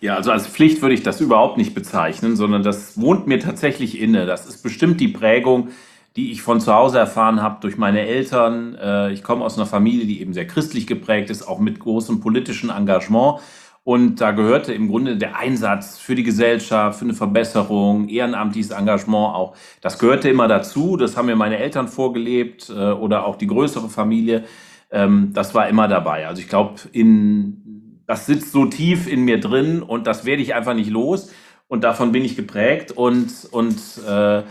Ja, 0.00 0.14
also 0.14 0.30
als 0.30 0.46
Pflicht 0.46 0.82
würde 0.82 0.94
ich 0.94 1.02
das 1.02 1.20
überhaupt 1.20 1.56
nicht 1.56 1.74
bezeichnen, 1.74 2.36
sondern 2.36 2.62
das 2.62 3.00
wohnt 3.00 3.26
mir 3.26 3.40
tatsächlich 3.40 3.98
inne. 3.98 4.26
Das 4.26 4.46
ist 4.46 4.62
bestimmt 4.62 5.00
die 5.00 5.08
Prägung, 5.08 5.70
die 6.16 6.30
ich 6.30 6.42
von 6.42 6.60
zu 6.60 6.72
Hause 6.72 6.98
erfahren 6.98 7.42
habe 7.42 7.58
durch 7.60 7.76
meine 7.76 8.00
Eltern. 8.00 8.76
Äh, 8.76 9.12
ich 9.12 9.22
komme 9.22 9.44
aus 9.44 9.56
einer 9.56 9.66
Familie, 9.66 10.06
die 10.06 10.20
eben 10.20 10.32
sehr 10.32 10.46
christlich 10.46 10.86
geprägt 10.86 11.30
ist, 11.30 11.46
auch 11.46 11.58
mit 11.58 11.80
großem 11.80 12.20
politischen 12.20 12.70
Engagement. 12.70 13.40
Und 13.82 14.20
da 14.20 14.30
gehörte 14.30 14.72
im 14.72 14.88
Grunde 14.88 15.18
der 15.18 15.36
Einsatz 15.36 15.98
für 15.98 16.14
die 16.14 16.22
Gesellschaft, 16.22 16.98
für 16.98 17.04
eine 17.04 17.12
Verbesserung, 17.12 18.08
ehrenamtliches 18.08 18.70
Engagement 18.70 19.34
auch. 19.34 19.56
Das 19.82 19.98
gehörte 19.98 20.30
immer 20.30 20.48
dazu. 20.48 20.96
Das 20.96 21.16
haben 21.16 21.26
mir 21.26 21.36
meine 21.36 21.58
Eltern 21.58 21.88
vorgelebt 21.88 22.70
äh, 22.70 22.92
oder 22.92 23.26
auch 23.26 23.36
die 23.36 23.46
größere 23.46 23.90
Familie. 23.90 24.44
Ähm, 24.90 25.32
das 25.34 25.54
war 25.54 25.68
immer 25.68 25.88
dabei. 25.88 26.26
Also 26.26 26.40
ich 26.40 26.48
glaube, 26.48 26.76
in, 26.92 28.00
das 28.06 28.24
sitzt 28.24 28.52
so 28.52 28.64
tief 28.64 29.06
in 29.06 29.22
mir 29.22 29.38
drin 29.38 29.82
und 29.82 30.06
das 30.06 30.24
werde 30.24 30.42
ich 30.42 30.54
einfach 30.54 30.74
nicht 30.74 30.90
los. 30.90 31.30
Und 31.68 31.84
davon 31.84 32.12
bin 32.12 32.24
ich 32.24 32.36
geprägt 32.36 32.92
und, 32.92 33.48
und 33.50 33.78
äh, 34.08 34.42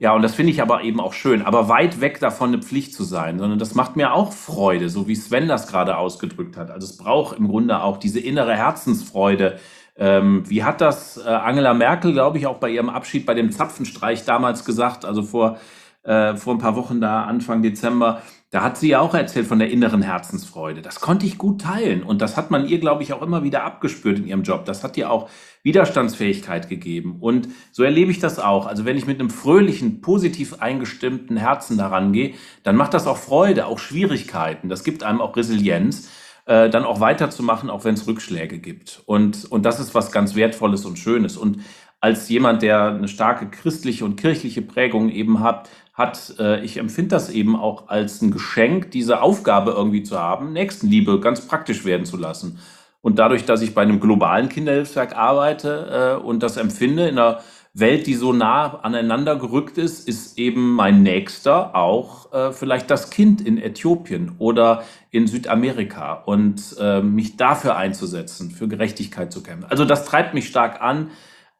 ja, 0.00 0.14
und 0.14 0.22
das 0.22 0.36
finde 0.36 0.52
ich 0.52 0.62
aber 0.62 0.82
eben 0.82 1.00
auch 1.00 1.12
schön, 1.12 1.42
aber 1.42 1.68
weit 1.68 2.00
weg 2.00 2.20
davon 2.20 2.50
eine 2.50 2.62
Pflicht 2.62 2.94
zu 2.94 3.02
sein, 3.02 3.38
sondern 3.40 3.58
das 3.58 3.74
macht 3.74 3.96
mir 3.96 4.12
auch 4.12 4.32
Freude, 4.32 4.88
so 4.90 5.08
wie 5.08 5.16
Sven 5.16 5.48
das 5.48 5.66
gerade 5.66 5.96
ausgedrückt 5.96 6.56
hat. 6.56 6.70
Also 6.70 6.86
es 6.86 6.96
braucht 6.96 7.36
im 7.36 7.48
Grunde 7.48 7.82
auch 7.82 7.96
diese 7.96 8.20
innere 8.20 8.54
Herzensfreude. 8.54 9.58
Ähm, 9.96 10.44
wie 10.48 10.62
hat 10.62 10.80
das 10.80 11.16
äh, 11.16 11.28
Angela 11.28 11.74
Merkel, 11.74 12.12
glaube 12.12 12.38
ich, 12.38 12.46
auch 12.46 12.58
bei 12.58 12.70
ihrem 12.70 12.88
Abschied 12.88 13.26
bei 13.26 13.34
dem 13.34 13.50
Zapfenstreich 13.50 14.24
damals 14.24 14.64
gesagt, 14.64 15.04
also 15.04 15.22
vor, 15.22 15.58
äh, 16.04 16.36
vor 16.36 16.54
ein 16.54 16.58
paar 16.58 16.76
Wochen 16.76 17.00
da, 17.00 17.24
Anfang 17.24 17.62
Dezember, 17.62 18.22
da 18.50 18.62
hat 18.62 18.78
sie 18.78 18.88
ja 18.88 19.00
auch 19.00 19.12
erzählt 19.12 19.46
von 19.46 19.58
der 19.58 19.70
inneren 19.70 20.00
Herzensfreude. 20.00 20.80
Das 20.80 21.00
konnte 21.00 21.26
ich 21.26 21.36
gut 21.36 21.60
teilen. 21.60 22.02
Und 22.02 22.22
das 22.22 22.38
hat 22.38 22.50
man 22.50 22.66
ihr, 22.66 22.80
glaube 22.80 23.02
ich, 23.02 23.12
auch 23.12 23.20
immer 23.20 23.42
wieder 23.42 23.62
abgespürt 23.62 24.18
in 24.18 24.26
ihrem 24.26 24.42
Job. 24.42 24.64
Das 24.64 24.82
hat 24.82 24.96
ihr 24.96 25.10
auch 25.10 25.28
Widerstandsfähigkeit 25.62 26.70
gegeben. 26.70 27.18
Und 27.20 27.48
so 27.72 27.82
erlebe 27.82 28.10
ich 28.10 28.20
das 28.20 28.38
auch. 28.38 28.66
Also 28.66 28.86
wenn 28.86 28.96
ich 28.96 29.06
mit 29.06 29.20
einem 29.20 29.28
fröhlichen, 29.28 30.00
positiv 30.00 30.60
eingestimmten 30.60 31.36
Herzen 31.36 31.76
daran 31.76 32.12
gehe, 32.14 32.34
dann 32.62 32.76
macht 32.76 32.94
das 32.94 33.06
auch 33.06 33.18
Freude, 33.18 33.66
auch 33.66 33.78
Schwierigkeiten. 33.78 34.70
Das 34.70 34.82
gibt 34.82 35.02
einem 35.02 35.20
auch 35.20 35.36
Resilienz, 35.36 36.10
äh, 36.46 36.70
dann 36.70 36.84
auch 36.84 37.00
weiterzumachen, 37.00 37.68
auch 37.68 37.84
wenn 37.84 37.94
es 37.94 38.06
Rückschläge 38.06 38.60
gibt. 38.60 39.02
Und, 39.04 39.44
und 39.44 39.66
das 39.66 39.78
ist 39.78 39.94
was 39.94 40.10
ganz 40.10 40.34
Wertvolles 40.34 40.86
und 40.86 40.98
Schönes. 40.98 41.36
Und 41.36 41.58
als 42.00 42.30
jemand, 42.30 42.62
der 42.62 42.94
eine 42.94 43.08
starke 43.08 43.50
christliche 43.50 44.06
und 44.06 44.16
kirchliche 44.16 44.62
Prägung 44.62 45.10
eben 45.10 45.40
hat, 45.40 45.68
hat, 45.98 46.34
äh, 46.38 46.64
ich 46.64 46.78
empfinde 46.78 47.10
das 47.10 47.28
eben 47.28 47.56
auch 47.56 47.88
als 47.88 48.22
ein 48.22 48.30
Geschenk, 48.30 48.92
diese 48.92 49.20
Aufgabe 49.20 49.72
irgendwie 49.72 50.04
zu 50.04 50.18
haben, 50.18 50.52
Nächstenliebe 50.52 51.20
ganz 51.20 51.46
praktisch 51.46 51.84
werden 51.84 52.06
zu 52.06 52.16
lassen. 52.16 52.60
Und 53.00 53.18
dadurch, 53.18 53.44
dass 53.44 53.62
ich 53.62 53.74
bei 53.74 53.82
einem 53.82 54.00
globalen 54.00 54.48
Kinderhilfswerk 54.48 55.16
arbeite 55.16 56.18
äh, 56.20 56.24
und 56.24 56.42
das 56.42 56.56
empfinde 56.56 57.08
in 57.08 57.18
einer 57.18 57.40
Welt, 57.74 58.06
die 58.06 58.14
so 58.14 58.32
nah 58.32 58.80
aneinander 58.80 59.36
gerückt 59.36 59.78
ist, 59.78 60.08
ist 60.08 60.38
eben 60.38 60.72
mein 60.72 61.02
Nächster 61.02 61.76
auch 61.76 62.32
äh, 62.32 62.52
vielleicht 62.52 62.90
das 62.90 63.10
Kind 63.10 63.40
in 63.40 63.58
Äthiopien 63.58 64.32
oder 64.38 64.84
in 65.10 65.26
Südamerika 65.26 66.14
und 66.14 66.76
äh, 66.80 67.02
mich 67.02 67.36
dafür 67.36 67.76
einzusetzen, 67.76 68.50
für 68.50 68.68
Gerechtigkeit 68.68 69.32
zu 69.32 69.42
kämpfen. 69.42 69.70
Also 69.70 69.84
das 69.84 70.04
treibt 70.04 70.34
mich 70.34 70.48
stark 70.48 70.80
an. 70.80 71.10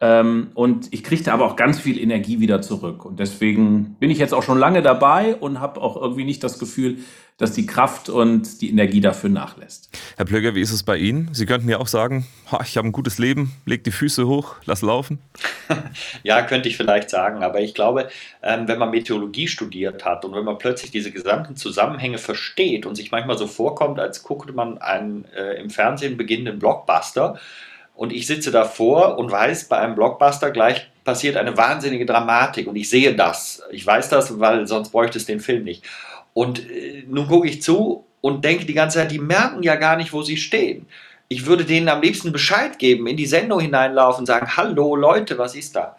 Ähm, 0.01 0.51
und 0.55 0.93
ich 0.93 1.03
kriegte 1.03 1.33
aber 1.33 1.45
auch 1.45 1.57
ganz 1.57 1.81
viel 1.81 1.99
Energie 1.99 2.39
wieder 2.39 2.63
zurück. 2.63 3.05
Und 3.05 3.19
deswegen 3.19 3.97
bin 3.99 4.11
ich 4.11 4.19
jetzt 4.19 4.33
auch 4.33 4.45
schon 4.45 4.59
lange 4.59 4.83
dabei 4.83 5.35
und 5.35 5.61
habe 5.61 5.81
auch 5.81 6.01
irgendwie 6.01 6.25
nicht 6.25 6.45
das 6.45 6.59
Gefühl, 6.59 6.99
dass 7.37 7.53
die 7.53 7.67
Kraft 7.67 8.09
und 8.09 8.61
die 8.61 8.69
Energie 8.69 9.01
dafür 9.01 9.31
nachlässt. 9.31 9.97
Herr 10.17 10.25
Plöger, 10.25 10.57
wie 10.57 10.61
ist 10.61 10.73
es 10.73 10.83
bei 10.83 10.97
Ihnen? 10.97 11.31
Sie 11.33 11.47
könnten 11.47 11.67
mir 11.67 11.81
auch 11.81 11.87
sagen, 11.87 12.27
ich 12.65 12.77
habe 12.77 12.89
ein 12.89 12.93
gutes 12.93 13.19
Leben, 13.19 13.53
leg 13.65 13.85
die 13.85 13.93
Füße 13.93 14.27
hoch, 14.27 14.57
lass 14.67 14.83
laufen. 14.83 15.21
ja, 16.25 16.43
könnte 16.43 16.69
ich 16.69 16.77
vielleicht 16.77 17.11
sagen, 17.11 17.45
aber 17.45 17.61
ich 17.61 17.75
glaube, 17.75 18.09
ähm, 18.43 18.67
wenn 18.67 18.81
man 18.81 18.91
Meteorologie 18.91 19.47
studiert 19.47 20.05
hat 20.05 20.25
und 20.25 20.35
wenn 20.35 20.45
man 20.45 20.59
plötzlich 20.59 20.91
diese 20.91 21.13
gesamten 21.13 21.55
Zusammenhänge 21.55 22.19
versteht 22.19 22.87
und 22.87 22.97
sich 22.97 23.13
manchmal 23.13 23.39
so 23.39 23.47
vorkommt, 23.47 24.01
als 24.01 24.25
guckte 24.25 24.53
man 24.53 24.79
einen 24.79 25.25
äh, 25.27 25.61
im 25.61 25.71
Fernsehen 25.71 26.17
beginnenden 26.17 26.59
Blockbuster, 26.59 27.39
und 27.99 28.13
ich 28.13 28.29
sitze 28.29 28.53
davor 28.53 29.19
und 29.19 29.33
weiß, 29.33 29.65
bei 29.65 29.79
einem 29.79 29.97
Blockbuster 29.97 30.53
gleich 30.53 30.89
passiert 31.03 31.37
eine 31.37 31.57
wahnsinnige 31.57 32.07
Dramatik 32.07 32.69
und 32.69 32.77
ich 32.77 32.89
sehe 32.89 33.13
das. 33.13 33.61
Ich 33.73 33.85
weiß 33.85 34.09
das, 34.09 34.39
weil 34.39 34.69
sonst 34.69 34.91
bräuchte 34.91 35.19
es 35.19 35.27
den 35.27 35.41
Film 35.41 35.65
nicht. 35.65 35.83
Und 36.33 36.61
äh, 36.71 37.03
nun 37.09 37.27
gucke 37.27 37.49
ich 37.49 37.61
zu 37.61 38.05
und 38.21 38.45
denke 38.45 38.67
die 38.67 38.75
ganze 38.75 38.99
Zeit, 38.99 39.11
die 39.11 39.19
merken 39.19 39.65
ja 39.65 39.75
gar 39.75 39.97
nicht, 39.97 40.13
wo 40.13 40.23
sie 40.23 40.37
stehen. 40.37 40.87
Ich 41.27 41.47
würde 41.47 41.65
denen 41.65 41.89
am 41.89 42.01
liebsten 42.01 42.31
Bescheid 42.31 42.79
geben, 42.79 43.09
in 43.09 43.17
die 43.17 43.27
Sendung 43.27 43.59
hineinlaufen 43.59 44.21
und 44.21 44.27
sagen, 44.27 44.57
hallo 44.57 44.95
Leute, 44.95 45.37
was 45.37 45.57
ist 45.57 45.75
da? 45.75 45.97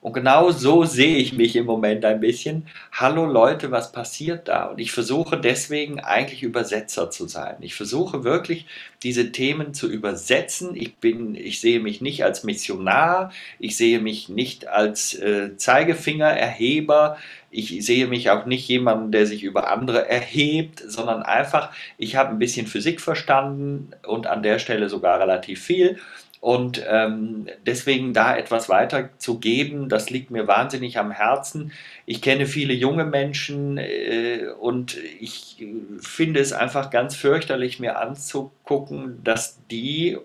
Und 0.00 0.12
genau 0.12 0.52
so 0.52 0.84
sehe 0.84 1.16
ich 1.16 1.32
mich 1.32 1.56
im 1.56 1.66
Moment 1.66 2.04
ein 2.04 2.20
bisschen. 2.20 2.68
Hallo 2.92 3.26
Leute, 3.26 3.72
was 3.72 3.90
passiert 3.90 4.46
da? 4.46 4.66
Und 4.66 4.78
ich 4.78 4.92
versuche 4.92 5.36
deswegen 5.36 5.98
eigentlich 5.98 6.44
Übersetzer 6.44 7.10
zu 7.10 7.26
sein. 7.26 7.56
Ich 7.60 7.74
versuche 7.74 8.22
wirklich 8.22 8.66
diese 9.02 9.32
Themen 9.32 9.74
zu 9.74 9.90
übersetzen. 9.90 10.76
Ich 10.76 10.96
bin, 10.96 11.34
ich 11.34 11.60
sehe 11.60 11.80
mich 11.80 12.00
nicht 12.00 12.22
als 12.22 12.44
Missionar, 12.44 13.32
ich 13.58 13.76
sehe 13.76 13.98
mich 13.98 14.28
nicht 14.28 14.68
als 14.68 15.14
äh, 15.14 15.56
Zeigefingererheber, 15.56 17.16
ich 17.50 17.84
sehe 17.84 18.06
mich 18.06 18.30
auch 18.30 18.46
nicht 18.46 18.68
jemanden, 18.68 19.10
der 19.10 19.26
sich 19.26 19.42
über 19.42 19.68
andere 19.68 20.08
erhebt, 20.08 20.80
sondern 20.86 21.22
einfach, 21.22 21.72
ich 21.96 22.14
habe 22.14 22.30
ein 22.30 22.38
bisschen 22.38 22.68
Physik 22.68 23.00
verstanden 23.00 23.90
und 24.06 24.28
an 24.28 24.44
der 24.44 24.60
Stelle 24.60 24.88
sogar 24.88 25.18
relativ 25.18 25.60
viel 25.60 25.98
und 26.40 26.84
ähm, 26.88 27.48
deswegen 27.66 28.12
da 28.12 28.36
etwas 28.36 28.68
weiterzugeben, 28.68 29.88
das 29.88 30.10
liegt 30.10 30.30
mir 30.30 30.46
wahnsinnig 30.46 30.98
am 30.98 31.10
Herzen. 31.10 31.72
Ich 32.06 32.22
kenne 32.22 32.46
viele 32.46 32.74
junge 32.74 33.04
Menschen 33.04 33.76
äh, 33.76 34.46
und 34.60 34.96
ich 35.20 35.64
finde 36.00 36.40
es 36.40 36.52
einfach 36.52 36.90
ganz 36.90 37.16
fürchterlich, 37.16 37.80
mir 37.80 37.98
anzugucken, 37.98 39.22
dass 39.24 39.58
die 39.70 40.18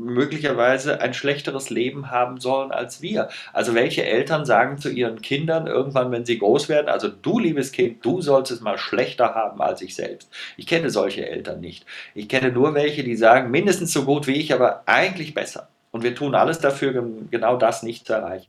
möglicherweise 0.00 1.00
ein 1.00 1.14
schlechteres 1.14 1.70
Leben 1.70 2.10
haben 2.10 2.40
sollen 2.40 2.72
als 2.72 3.02
wir. 3.02 3.28
Also 3.52 3.74
welche 3.74 4.04
Eltern 4.04 4.44
sagen 4.44 4.78
zu 4.78 4.90
ihren 4.90 5.22
Kindern 5.22 5.66
irgendwann, 5.66 6.10
wenn 6.10 6.24
sie 6.24 6.38
groß 6.38 6.68
werden, 6.68 6.88
also 6.88 7.08
du 7.08 7.38
liebes 7.38 7.72
Kind, 7.72 8.04
du 8.04 8.20
sollst 8.20 8.50
es 8.50 8.60
mal 8.60 8.78
schlechter 8.78 9.34
haben 9.34 9.60
als 9.60 9.82
ich 9.82 9.94
selbst. 9.94 10.30
Ich 10.56 10.66
kenne 10.66 10.90
solche 10.90 11.28
Eltern 11.28 11.60
nicht. 11.60 11.86
Ich 12.14 12.28
kenne 12.28 12.50
nur 12.50 12.74
welche, 12.74 13.04
die 13.04 13.16
sagen, 13.16 13.50
mindestens 13.50 13.92
so 13.92 14.04
gut 14.04 14.26
wie 14.26 14.36
ich, 14.36 14.52
aber 14.52 14.82
eigentlich 14.86 15.34
besser. 15.34 15.68
Und 15.92 16.02
wir 16.02 16.14
tun 16.14 16.34
alles 16.34 16.60
dafür, 16.60 17.04
genau 17.30 17.56
das 17.56 17.82
nicht 17.82 18.06
zu 18.06 18.12
erreichen. 18.12 18.48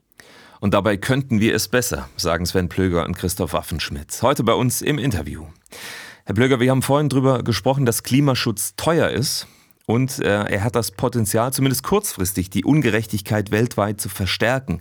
Und 0.60 0.74
dabei 0.74 0.96
könnten 0.96 1.40
wir 1.40 1.56
es 1.56 1.66
besser, 1.66 2.08
sagen 2.16 2.46
Sven 2.46 2.68
Plöger 2.68 3.04
und 3.04 3.16
Christoph 3.16 3.52
Waffenschmidt. 3.52 4.22
Heute 4.22 4.44
bei 4.44 4.54
uns 4.54 4.80
im 4.80 4.96
Interview. 4.98 5.46
Herr 6.24 6.36
Plöger, 6.36 6.60
wir 6.60 6.70
haben 6.70 6.82
vorhin 6.82 7.08
darüber 7.08 7.42
gesprochen, 7.42 7.84
dass 7.84 8.04
Klimaschutz 8.04 8.76
teuer 8.76 9.08
ist. 9.08 9.48
Und 9.86 10.20
äh, 10.20 10.44
er 10.44 10.64
hat 10.64 10.76
das 10.76 10.92
Potenzial, 10.92 11.52
zumindest 11.52 11.82
kurzfristig, 11.82 12.50
die 12.50 12.64
Ungerechtigkeit 12.64 13.50
weltweit 13.50 14.00
zu 14.00 14.08
verstärken. 14.08 14.80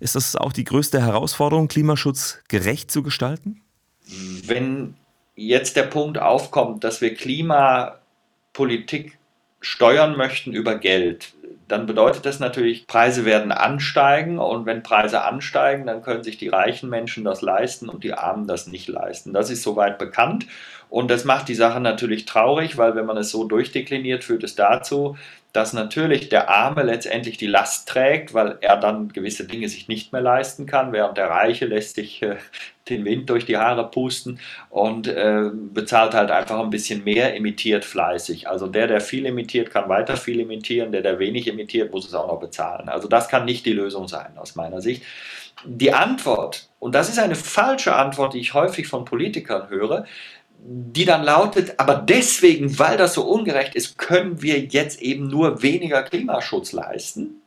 Ist 0.00 0.16
das 0.16 0.36
auch 0.36 0.52
die 0.52 0.64
größte 0.64 1.00
Herausforderung, 1.00 1.68
Klimaschutz 1.68 2.40
gerecht 2.48 2.90
zu 2.90 3.02
gestalten? 3.02 3.60
Wenn 4.44 4.94
jetzt 5.36 5.76
der 5.76 5.84
Punkt 5.84 6.18
aufkommt, 6.18 6.82
dass 6.82 7.00
wir 7.00 7.14
Klimapolitik 7.14 9.18
steuern 9.60 10.16
möchten 10.16 10.52
über 10.52 10.76
Geld, 10.76 11.34
dann 11.68 11.86
bedeutet 11.86 12.26
das 12.26 12.40
natürlich, 12.40 12.88
Preise 12.88 13.24
werden 13.24 13.52
ansteigen 13.52 14.40
und 14.40 14.66
wenn 14.66 14.82
Preise 14.82 15.22
ansteigen, 15.22 15.86
dann 15.86 16.02
können 16.02 16.24
sich 16.24 16.36
die 16.36 16.48
reichen 16.48 16.90
Menschen 16.90 17.24
das 17.24 17.42
leisten 17.42 17.88
und 17.88 18.02
die 18.02 18.12
Armen 18.12 18.48
das 18.48 18.66
nicht 18.66 18.88
leisten. 18.88 19.32
Das 19.32 19.50
ist 19.50 19.62
soweit 19.62 19.98
bekannt 19.98 20.46
und 20.90 21.08
das 21.10 21.24
macht 21.24 21.48
die 21.48 21.54
Sache 21.54 21.80
natürlich 21.80 22.24
traurig, 22.24 22.76
weil 22.76 22.96
wenn 22.96 23.06
man 23.06 23.16
es 23.16 23.30
so 23.30 23.44
durchdekliniert, 23.44 24.24
führt 24.24 24.42
es 24.42 24.56
dazu, 24.56 25.16
dass 25.52 25.72
natürlich 25.72 26.28
der 26.28 26.48
Arme 26.48 26.82
letztendlich 26.82 27.36
die 27.36 27.46
Last 27.46 27.88
trägt, 27.88 28.34
weil 28.34 28.58
er 28.60 28.76
dann 28.76 29.08
gewisse 29.12 29.46
Dinge 29.46 29.68
sich 29.68 29.88
nicht 29.88 30.12
mehr 30.12 30.20
leisten 30.20 30.66
kann, 30.66 30.92
während 30.92 31.16
der 31.16 31.30
Reiche 31.30 31.66
lässt 31.66 31.94
sich 31.94 32.22
äh, 32.22 32.36
den 32.88 33.04
Wind 33.04 33.30
durch 33.30 33.46
die 33.46 33.56
Haare 33.56 33.88
pusten 33.88 34.40
und 34.68 35.06
äh, 35.06 35.50
bezahlt 35.52 36.12
halt 36.14 36.32
einfach 36.32 36.58
ein 36.58 36.70
bisschen 36.70 37.04
mehr, 37.04 37.36
imitiert 37.36 37.84
fleißig. 37.84 38.48
Also 38.48 38.66
der, 38.66 38.88
der 38.88 39.00
viel 39.00 39.26
imitiert, 39.26 39.70
kann 39.70 39.88
weiter 39.88 40.16
viel 40.16 40.40
imitieren, 40.40 40.90
der, 40.90 41.02
der 41.02 41.20
wenig 41.20 41.46
imitiert, 41.46 41.92
muss 41.92 42.08
es 42.08 42.14
auch 42.14 42.26
noch 42.26 42.40
bezahlen. 42.40 42.88
Also 42.88 43.06
das 43.06 43.28
kann 43.28 43.44
nicht 43.44 43.64
die 43.64 43.74
Lösung 43.74 44.08
sein 44.08 44.36
aus 44.36 44.56
meiner 44.56 44.80
Sicht. 44.80 45.04
Die 45.64 45.92
Antwort, 45.92 46.68
und 46.80 46.94
das 46.94 47.08
ist 47.08 47.18
eine 47.18 47.36
falsche 47.36 47.94
Antwort, 47.94 48.34
die 48.34 48.40
ich 48.40 48.54
häufig 48.54 48.88
von 48.88 49.04
Politikern 49.04 49.68
höre, 49.68 50.06
die 50.62 51.04
dann 51.04 51.24
lautet, 51.24 51.74
aber 51.78 51.94
deswegen, 51.96 52.78
weil 52.78 52.96
das 52.96 53.14
so 53.14 53.22
ungerecht 53.22 53.74
ist, 53.74 53.98
können 53.98 54.42
wir 54.42 54.60
jetzt 54.60 55.00
eben 55.00 55.28
nur 55.28 55.62
weniger 55.62 56.02
Klimaschutz 56.02 56.72
leisten? 56.72 57.40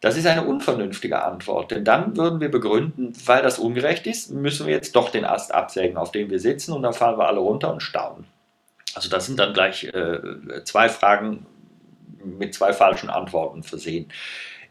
Das 0.00 0.16
ist 0.16 0.26
eine 0.26 0.44
unvernünftige 0.44 1.22
Antwort, 1.22 1.70
denn 1.70 1.84
dann 1.84 2.16
würden 2.16 2.40
wir 2.40 2.50
begründen, 2.50 3.14
weil 3.24 3.42
das 3.42 3.58
ungerecht 3.58 4.06
ist, 4.06 4.30
müssen 4.30 4.66
wir 4.66 4.74
jetzt 4.74 4.94
doch 4.94 5.10
den 5.10 5.24
Ast 5.24 5.52
absägen, 5.52 5.96
auf 5.96 6.12
dem 6.12 6.30
wir 6.30 6.38
sitzen 6.40 6.72
und 6.72 6.82
dann 6.82 6.92
fallen 6.92 7.18
wir 7.18 7.26
alle 7.26 7.40
runter 7.40 7.72
und 7.72 7.80
staunen. 7.80 8.26
Also 8.94 9.08
das 9.08 9.26
sind 9.26 9.38
dann 9.38 9.54
gleich 9.54 9.84
äh, 9.84 10.62
zwei 10.64 10.88
Fragen 10.88 11.46
mit 12.22 12.54
zwei 12.54 12.72
falschen 12.72 13.10
Antworten 13.10 13.62
versehen. 13.62 14.08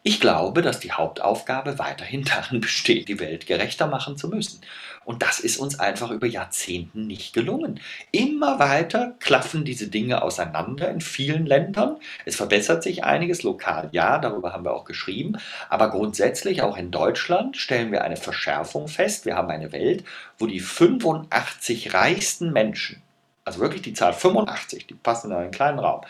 Ich 0.04 0.20
glaube, 0.20 0.62
dass 0.62 0.80
die 0.80 0.92
Hauptaufgabe 0.92 1.80
weiterhin 1.80 2.24
darin 2.36 2.62
besteht, 2.62 3.08
die 3.08 3.20
Welt 3.20 3.48
gerechter 3.48 3.88
machen 3.88 4.18
zu 4.18 4.28
müssen. 4.28 4.62
Und 5.06 5.22
das 5.22 5.40
ist 5.40 5.58
uns 5.58 5.80
einfach 5.80 6.12
über 6.12 6.28
Jahrzehnte 6.28 7.00
nicht 7.00 7.34
gelungen. 7.34 7.80
Immer 8.12 8.60
weiter 8.60 9.16
klaffen 9.20 9.66
diese 9.66 9.88
Dinge 9.88 10.22
auseinander 10.22 10.90
in 10.90 11.02
vielen 11.02 11.46
Ländern. 11.46 11.98
Es 12.26 12.36
verbessert 12.36 12.84
sich 12.84 13.04
einiges 13.04 13.44
lokal, 13.44 13.90
ja, 13.92 14.18
darüber 14.18 14.54
haben 14.54 14.64
wir 14.66 14.74
auch 14.74 14.86
geschrieben. 14.86 15.38
Aber 15.70 15.90
grundsätzlich 15.90 16.62
auch 16.62 16.78
in 16.78 16.92
Deutschland 16.92 17.58
stellen 17.58 17.92
wir 17.92 18.04
eine 18.04 18.18
Verschärfung 18.18 18.88
fest. 18.88 19.26
Wir 19.26 19.36
haben 19.36 19.50
eine 19.50 19.72
Welt, 19.72 20.04
wo 20.38 20.48
die 20.48 20.60
85 20.60 21.94
reichsten 21.94 22.54
Menschen, 22.54 23.02
also 23.46 23.60
wirklich 23.60 23.82
die 23.82 23.94
Zahl 23.94 24.14
85, 24.14 24.88
die 24.88 24.94
passen 24.94 25.32
in 25.32 25.38
einen 25.38 25.52
kleinen 25.52 25.80
Raum, 25.80 26.02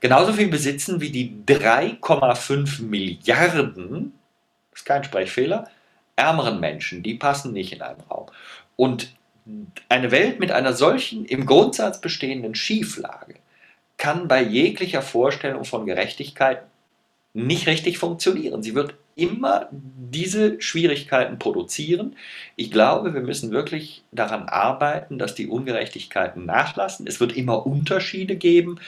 genauso 0.00 0.32
viel 0.32 0.48
besitzen 0.48 1.00
wie 1.00 1.10
die 1.10 1.42
3,5 1.46 2.82
Milliarden, 2.82 4.12
ist 4.74 4.84
kein 4.84 5.04
Sprechfehler, 5.04 5.68
ärmeren 6.16 6.60
Menschen, 6.60 7.02
die 7.02 7.14
passen 7.14 7.52
nicht 7.52 7.72
in 7.72 7.82
einen 7.82 8.00
Raum. 8.02 8.26
Und 8.76 9.14
eine 9.88 10.10
Welt 10.10 10.40
mit 10.40 10.52
einer 10.52 10.72
solchen 10.72 11.24
im 11.26 11.46
Grundsatz 11.46 12.00
bestehenden 12.00 12.54
Schieflage 12.54 13.34
kann 13.96 14.26
bei 14.28 14.42
jeglicher 14.42 15.02
Vorstellung 15.02 15.64
von 15.64 15.86
Gerechtigkeit 15.86 16.62
nicht 17.34 17.66
richtig 17.66 17.98
funktionieren. 17.98 18.62
Sie 18.62 18.74
wird 18.74 18.94
immer 19.16 19.68
diese 19.70 20.60
Schwierigkeiten 20.60 21.38
produzieren. 21.38 22.16
Ich 22.56 22.70
glaube, 22.70 23.14
wir 23.14 23.20
müssen 23.20 23.50
wirklich 23.50 24.02
daran 24.12 24.48
arbeiten, 24.48 25.18
dass 25.18 25.34
die 25.34 25.46
Ungerechtigkeiten 25.46 26.46
nachlassen. 26.46 27.06
Es 27.06 27.20
wird 27.20 27.36
immer 27.36 27.66
Unterschiede 27.66 28.36
geben 28.36 28.80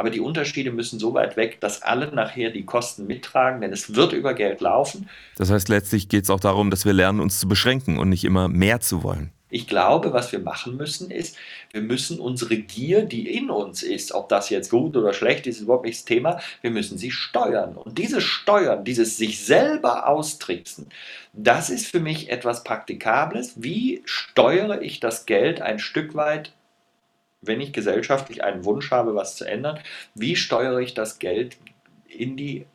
aber 0.00 0.08
die 0.08 0.20
Unterschiede 0.20 0.72
müssen 0.72 0.98
so 0.98 1.12
weit 1.12 1.36
weg, 1.36 1.60
dass 1.60 1.82
alle 1.82 2.10
nachher 2.12 2.48
die 2.50 2.64
Kosten 2.64 3.06
mittragen, 3.06 3.60
denn 3.60 3.70
es 3.70 3.94
wird 3.94 4.14
über 4.14 4.32
Geld 4.32 4.62
laufen. 4.62 5.10
Das 5.36 5.50
heißt, 5.50 5.68
letztlich 5.68 6.08
geht 6.08 6.24
es 6.24 6.30
auch 6.30 6.40
darum, 6.40 6.70
dass 6.70 6.86
wir 6.86 6.94
lernen, 6.94 7.20
uns 7.20 7.38
zu 7.38 7.46
beschränken 7.46 7.98
und 7.98 8.08
nicht 8.08 8.24
immer 8.24 8.48
mehr 8.48 8.80
zu 8.80 9.02
wollen. 9.02 9.30
Ich 9.50 9.66
glaube, 9.66 10.14
was 10.14 10.32
wir 10.32 10.38
machen 10.38 10.78
müssen, 10.78 11.10
ist, 11.10 11.36
wir 11.72 11.82
müssen 11.82 12.18
unsere 12.18 12.56
Gier, 12.56 13.02
die 13.02 13.30
in 13.36 13.50
uns 13.50 13.82
ist, 13.82 14.12
ob 14.12 14.30
das 14.30 14.48
jetzt 14.48 14.70
gut 14.70 14.96
oder 14.96 15.12
schlecht 15.12 15.46
ist, 15.46 15.56
ist 15.56 15.62
überhaupt 15.62 15.84
nicht 15.84 15.98
das 15.98 16.04
Thema, 16.06 16.40
wir 16.62 16.70
müssen 16.70 16.96
sie 16.96 17.10
steuern. 17.10 17.76
Und 17.76 17.98
dieses 17.98 18.24
Steuern, 18.24 18.84
dieses 18.84 19.18
sich 19.18 19.44
selber 19.44 20.08
austricksen, 20.08 20.88
das 21.34 21.68
ist 21.68 21.86
für 21.86 22.00
mich 22.00 22.30
etwas 22.30 22.64
Praktikables. 22.64 23.54
Wie 23.56 24.02
steuere 24.06 24.80
ich 24.80 24.98
das 24.98 25.26
Geld 25.26 25.60
ein 25.60 25.78
Stück 25.78 26.14
weit 26.14 26.52
wenn 27.42 27.60
ich 27.60 27.72
gesellschaftlich 27.72 28.44
einen 28.44 28.64
Wunsch 28.64 28.90
habe, 28.90 29.14
was 29.14 29.36
zu 29.36 29.44
ändern, 29.44 29.78
wie 30.14 30.36
steuere 30.36 30.78
ich 30.78 30.94
das 30.94 31.18
Geld 31.18 31.56
in 32.06 32.36
die 32.36 32.66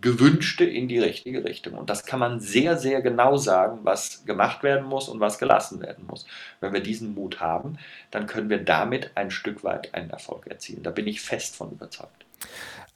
gewünschte, 0.00 0.64
in 0.64 0.88
die 0.88 0.98
richtige 0.98 1.44
Richtung. 1.44 1.74
Und 1.74 1.90
das 1.90 2.04
kann 2.04 2.20
man 2.20 2.40
sehr, 2.40 2.76
sehr 2.76 3.02
genau 3.02 3.36
sagen, 3.36 3.80
was 3.82 4.24
gemacht 4.24 4.62
werden 4.62 4.86
muss 4.86 5.08
und 5.08 5.20
was 5.20 5.38
gelassen 5.38 5.80
werden 5.80 6.06
muss. 6.06 6.26
Wenn 6.60 6.72
wir 6.72 6.80
diesen 6.80 7.14
Mut 7.14 7.40
haben, 7.40 7.78
dann 8.10 8.26
können 8.26 8.48
wir 8.48 8.58
damit 8.58 9.10
ein 9.16 9.30
Stück 9.30 9.64
weit 9.64 9.92
einen 9.94 10.10
Erfolg 10.10 10.46
erzielen. 10.46 10.82
Da 10.82 10.90
bin 10.90 11.06
ich 11.06 11.20
fest 11.20 11.56
von 11.56 11.72
überzeugt. 11.72 12.24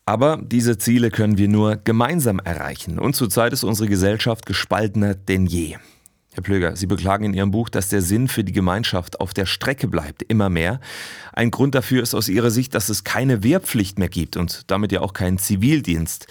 Aber 0.05 0.39
diese 0.41 0.79
Ziele 0.79 1.11
können 1.11 1.39
wir 1.39 1.49
nur 1.49 1.77
gemeinsam 1.77 2.39
erreichen. 2.39 2.99
Und 2.99 3.17
zurzeit 3.17 3.53
ist 3.53 3.65
unsere 3.65 3.89
Gesellschaft 3.89 4.47
gespaltener 4.47 5.15
denn 5.15 5.47
je. 5.47 5.77
Herr 6.37 6.43
Plöger, 6.43 6.77
Sie 6.77 6.87
beklagen 6.87 7.25
in 7.25 7.33
Ihrem 7.33 7.51
Buch, 7.51 7.71
dass 7.71 7.89
der 7.89 8.03
Sinn 8.03 8.29
für 8.29 8.45
die 8.45 8.53
Gemeinschaft 8.53 9.21
auf 9.21 9.33
der 9.33 9.47
Strecke 9.47 9.89
bleibt, 9.89 10.23
immer 10.23 10.51
mehr. 10.51 10.81
Ein 11.33 11.51
Grund 11.51 11.75
dafür 11.75 12.03
ist 12.03 12.15
aus 12.15 12.29
Ihrer 12.29 12.51
Sicht, 12.51 12.75
dass 12.75 12.91
es 12.91 13.05
keine 13.05 13.43
Wehrpflicht 13.43 13.99
mehr 13.99 14.11
gibt 14.11 14.37
und 14.37 14.71
damit 14.71 14.93
ja 14.93 15.01
auch 15.01 15.15
keinen 15.15 15.39
Zivildienst. 15.39 16.27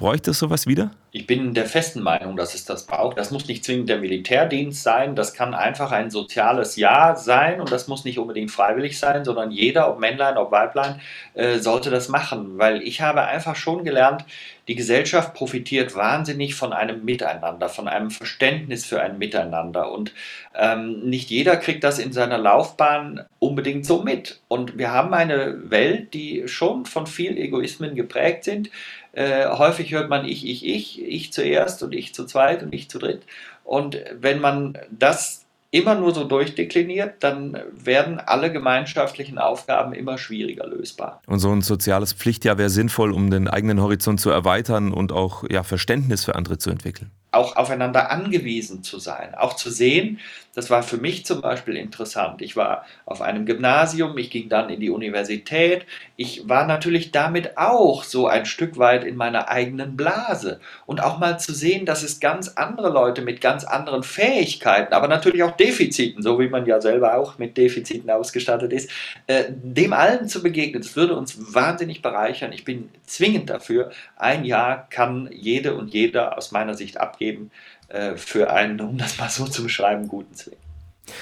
Bräuchte 0.00 0.30
es 0.30 0.38
sowas 0.38 0.66
wieder? 0.66 0.92
Ich 1.12 1.26
bin 1.26 1.52
der 1.52 1.66
festen 1.66 2.02
Meinung, 2.02 2.34
dass 2.34 2.54
es 2.54 2.64
das 2.64 2.86
braucht. 2.86 3.18
Das 3.18 3.30
muss 3.30 3.46
nicht 3.48 3.62
zwingend 3.64 3.90
der 3.90 3.98
Militärdienst 3.98 4.82
sein, 4.82 5.14
das 5.14 5.34
kann 5.34 5.52
einfach 5.52 5.92
ein 5.92 6.10
soziales 6.10 6.76
Ja 6.76 7.16
sein 7.16 7.60
und 7.60 7.70
das 7.70 7.86
muss 7.86 8.06
nicht 8.06 8.18
unbedingt 8.18 8.50
freiwillig 8.50 8.98
sein, 8.98 9.26
sondern 9.26 9.50
jeder, 9.50 9.90
ob 9.90 10.00
Männlein, 10.00 10.38
ob 10.38 10.52
Weiblein, 10.52 11.02
äh, 11.34 11.58
sollte 11.58 11.90
das 11.90 12.08
machen, 12.08 12.56
weil 12.56 12.82
ich 12.82 13.02
habe 13.02 13.24
einfach 13.24 13.56
schon 13.56 13.84
gelernt, 13.84 14.24
die 14.68 14.76
Gesellschaft 14.76 15.34
profitiert 15.34 15.96
wahnsinnig 15.96 16.54
von 16.54 16.72
einem 16.72 17.04
Miteinander, 17.04 17.68
von 17.68 17.88
einem 17.88 18.10
Verständnis 18.10 18.86
für 18.86 19.02
ein 19.02 19.18
Miteinander 19.18 19.92
und 19.92 20.14
ähm, 20.54 21.00
nicht 21.00 21.28
jeder 21.28 21.56
kriegt 21.56 21.84
das 21.84 21.98
in 21.98 22.12
seiner 22.12 22.38
Laufbahn 22.38 23.24
unbedingt 23.38 23.86
so 23.86 24.02
mit. 24.02 24.40
Und 24.48 24.78
wir 24.78 24.92
haben 24.92 25.14
eine 25.14 25.70
Welt, 25.70 26.14
die 26.14 26.46
schon 26.46 26.86
von 26.86 27.06
viel 27.06 27.36
Egoismen 27.36 27.94
geprägt 27.94 28.44
sind. 28.44 28.70
Äh, 29.12 29.48
häufig 29.48 29.92
hört 29.92 30.08
man 30.08 30.24
ich, 30.24 30.46
ich, 30.48 30.66
ich, 30.66 31.02
ich 31.02 31.32
zuerst 31.32 31.82
und 31.82 31.92
ich 31.92 32.14
zu 32.14 32.26
zweit 32.26 32.62
und 32.62 32.72
ich 32.72 32.88
zu 32.88 32.98
dritt. 32.98 33.22
Und 33.64 33.98
wenn 34.20 34.40
man 34.40 34.78
das 34.90 35.46
immer 35.72 35.94
nur 35.94 36.12
so 36.12 36.24
durchdekliniert, 36.24 37.14
dann 37.20 37.56
werden 37.72 38.18
alle 38.18 38.50
gemeinschaftlichen 38.50 39.38
Aufgaben 39.38 39.92
immer 39.92 40.18
schwieriger 40.18 40.66
lösbar. 40.66 41.22
Und 41.26 41.38
so 41.38 41.50
ein 41.52 41.62
soziales 41.62 42.12
Pflichtjahr 42.12 42.58
wäre 42.58 42.70
sinnvoll, 42.70 43.12
um 43.12 43.30
den 43.30 43.46
eigenen 43.46 43.80
Horizont 43.80 44.20
zu 44.20 44.30
erweitern 44.30 44.92
und 44.92 45.12
auch 45.12 45.44
ja, 45.48 45.62
Verständnis 45.62 46.24
für 46.24 46.34
andere 46.34 46.58
zu 46.58 46.70
entwickeln 46.70 47.12
auch 47.32 47.56
aufeinander 47.56 48.10
angewiesen 48.10 48.82
zu 48.82 48.98
sein, 48.98 49.34
auch 49.34 49.54
zu 49.54 49.70
sehen, 49.70 50.18
das 50.54 50.68
war 50.68 50.82
für 50.82 50.96
mich 50.96 51.24
zum 51.24 51.40
Beispiel 51.40 51.76
interessant. 51.76 52.42
Ich 52.42 52.56
war 52.56 52.84
auf 53.04 53.22
einem 53.22 53.46
Gymnasium, 53.46 54.18
ich 54.18 54.30
ging 54.30 54.48
dann 54.48 54.68
in 54.68 54.80
die 54.80 54.90
Universität. 54.90 55.86
Ich 56.16 56.48
war 56.48 56.66
natürlich 56.66 57.12
damit 57.12 57.56
auch 57.56 58.02
so 58.02 58.26
ein 58.26 58.46
Stück 58.46 58.76
weit 58.76 59.04
in 59.04 59.16
meiner 59.16 59.48
eigenen 59.48 59.96
Blase. 59.96 60.60
Und 60.86 61.02
auch 61.02 61.18
mal 61.18 61.38
zu 61.38 61.54
sehen, 61.54 61.86
dass 61.86 62.02
es 62.02 62.18
ganz 62.18 62.48
andere 62.48 62.90
Leute 62.90 63.22
mit 63.22 63.40
ganz 63.40 63.64
anderen 63.64 64.02
Fähigkeiten, 64.02 64.92
aber 64.92 65.06
natürlich 65.06 65.42
auch 65.44 65.56
Defiziten, 65.56 66.22
so 66.22 66.40
wie 66.40 66.48
man 66.48 66.66
ja 66.66 66.80
selber 66.80 67.16
auch 67.16 67.38
mit 67.38 67.56
Defiziten 67.56 68.10
ausgestattet 68.10 68.72
ist, 68.72 68.90
äh, 69.28 69.44
dem 69.50 69.92
allen 69.92 70.28
zu 70.28 70.42
begegnen, 70.42 70.82
das 70.82 70.96
würde 70.96 71.14
uns 71.14 71.54
wahnsinnig 71.54 72.02
bereichern. 72.02 72.52
Ich 72.52 72.64
bin 72.64 72.90
zwingend 73.06 73.50
dafür. 73.50 73.90
Ein 74.16 74.44
Jahr 74.44 74.88
kann 74.90 75.28
jede 75.32 75.76
und 75.76 75.94
jeder 75.94 76.36
aus 76.36 76.50
meiner 76.50 76.74
Sicht 76.74 76.98
abgeben 76.98 77.50
äh, 77.90 78.16
für 78.16 78.50
einen, 78.50 78.80
um 78.80 78.98
das 78.98 79.18
mal 79.18 79.28
so 79.28 79.46
zu 79.46 79.62
beschreiben, 79.62 80.08
guten 80.08 80.34
Zweck. 80.34 80.58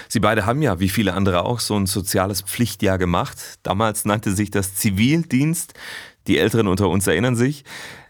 Sie 0.09 0.20
beide 0.20 0.46
haben 0.46 0.62
ja, 0.62 0.81
wie 0.81 0.88
viele 0.88 1.14
andere 1.14 1.44
auch, 1.44 1.61
so 1.61 1.76
ein 1.76 1.87
soziales 1.87 2.42
Pflichtjahr 2.42 2.98
gemacht. 2.98 3.38
Damals 3.62 4.04
nannte 4.04 4.33
sich 4.33 4.50
das 4.50 4.74
Zivildienst. 4.74 5.74
Die 6.26 6.38
Älteren 6.38 6.68
unter 6.68 6.88
uns 6.88 7.07
erinnern 7.07 7.37
sich. 7.37 7.64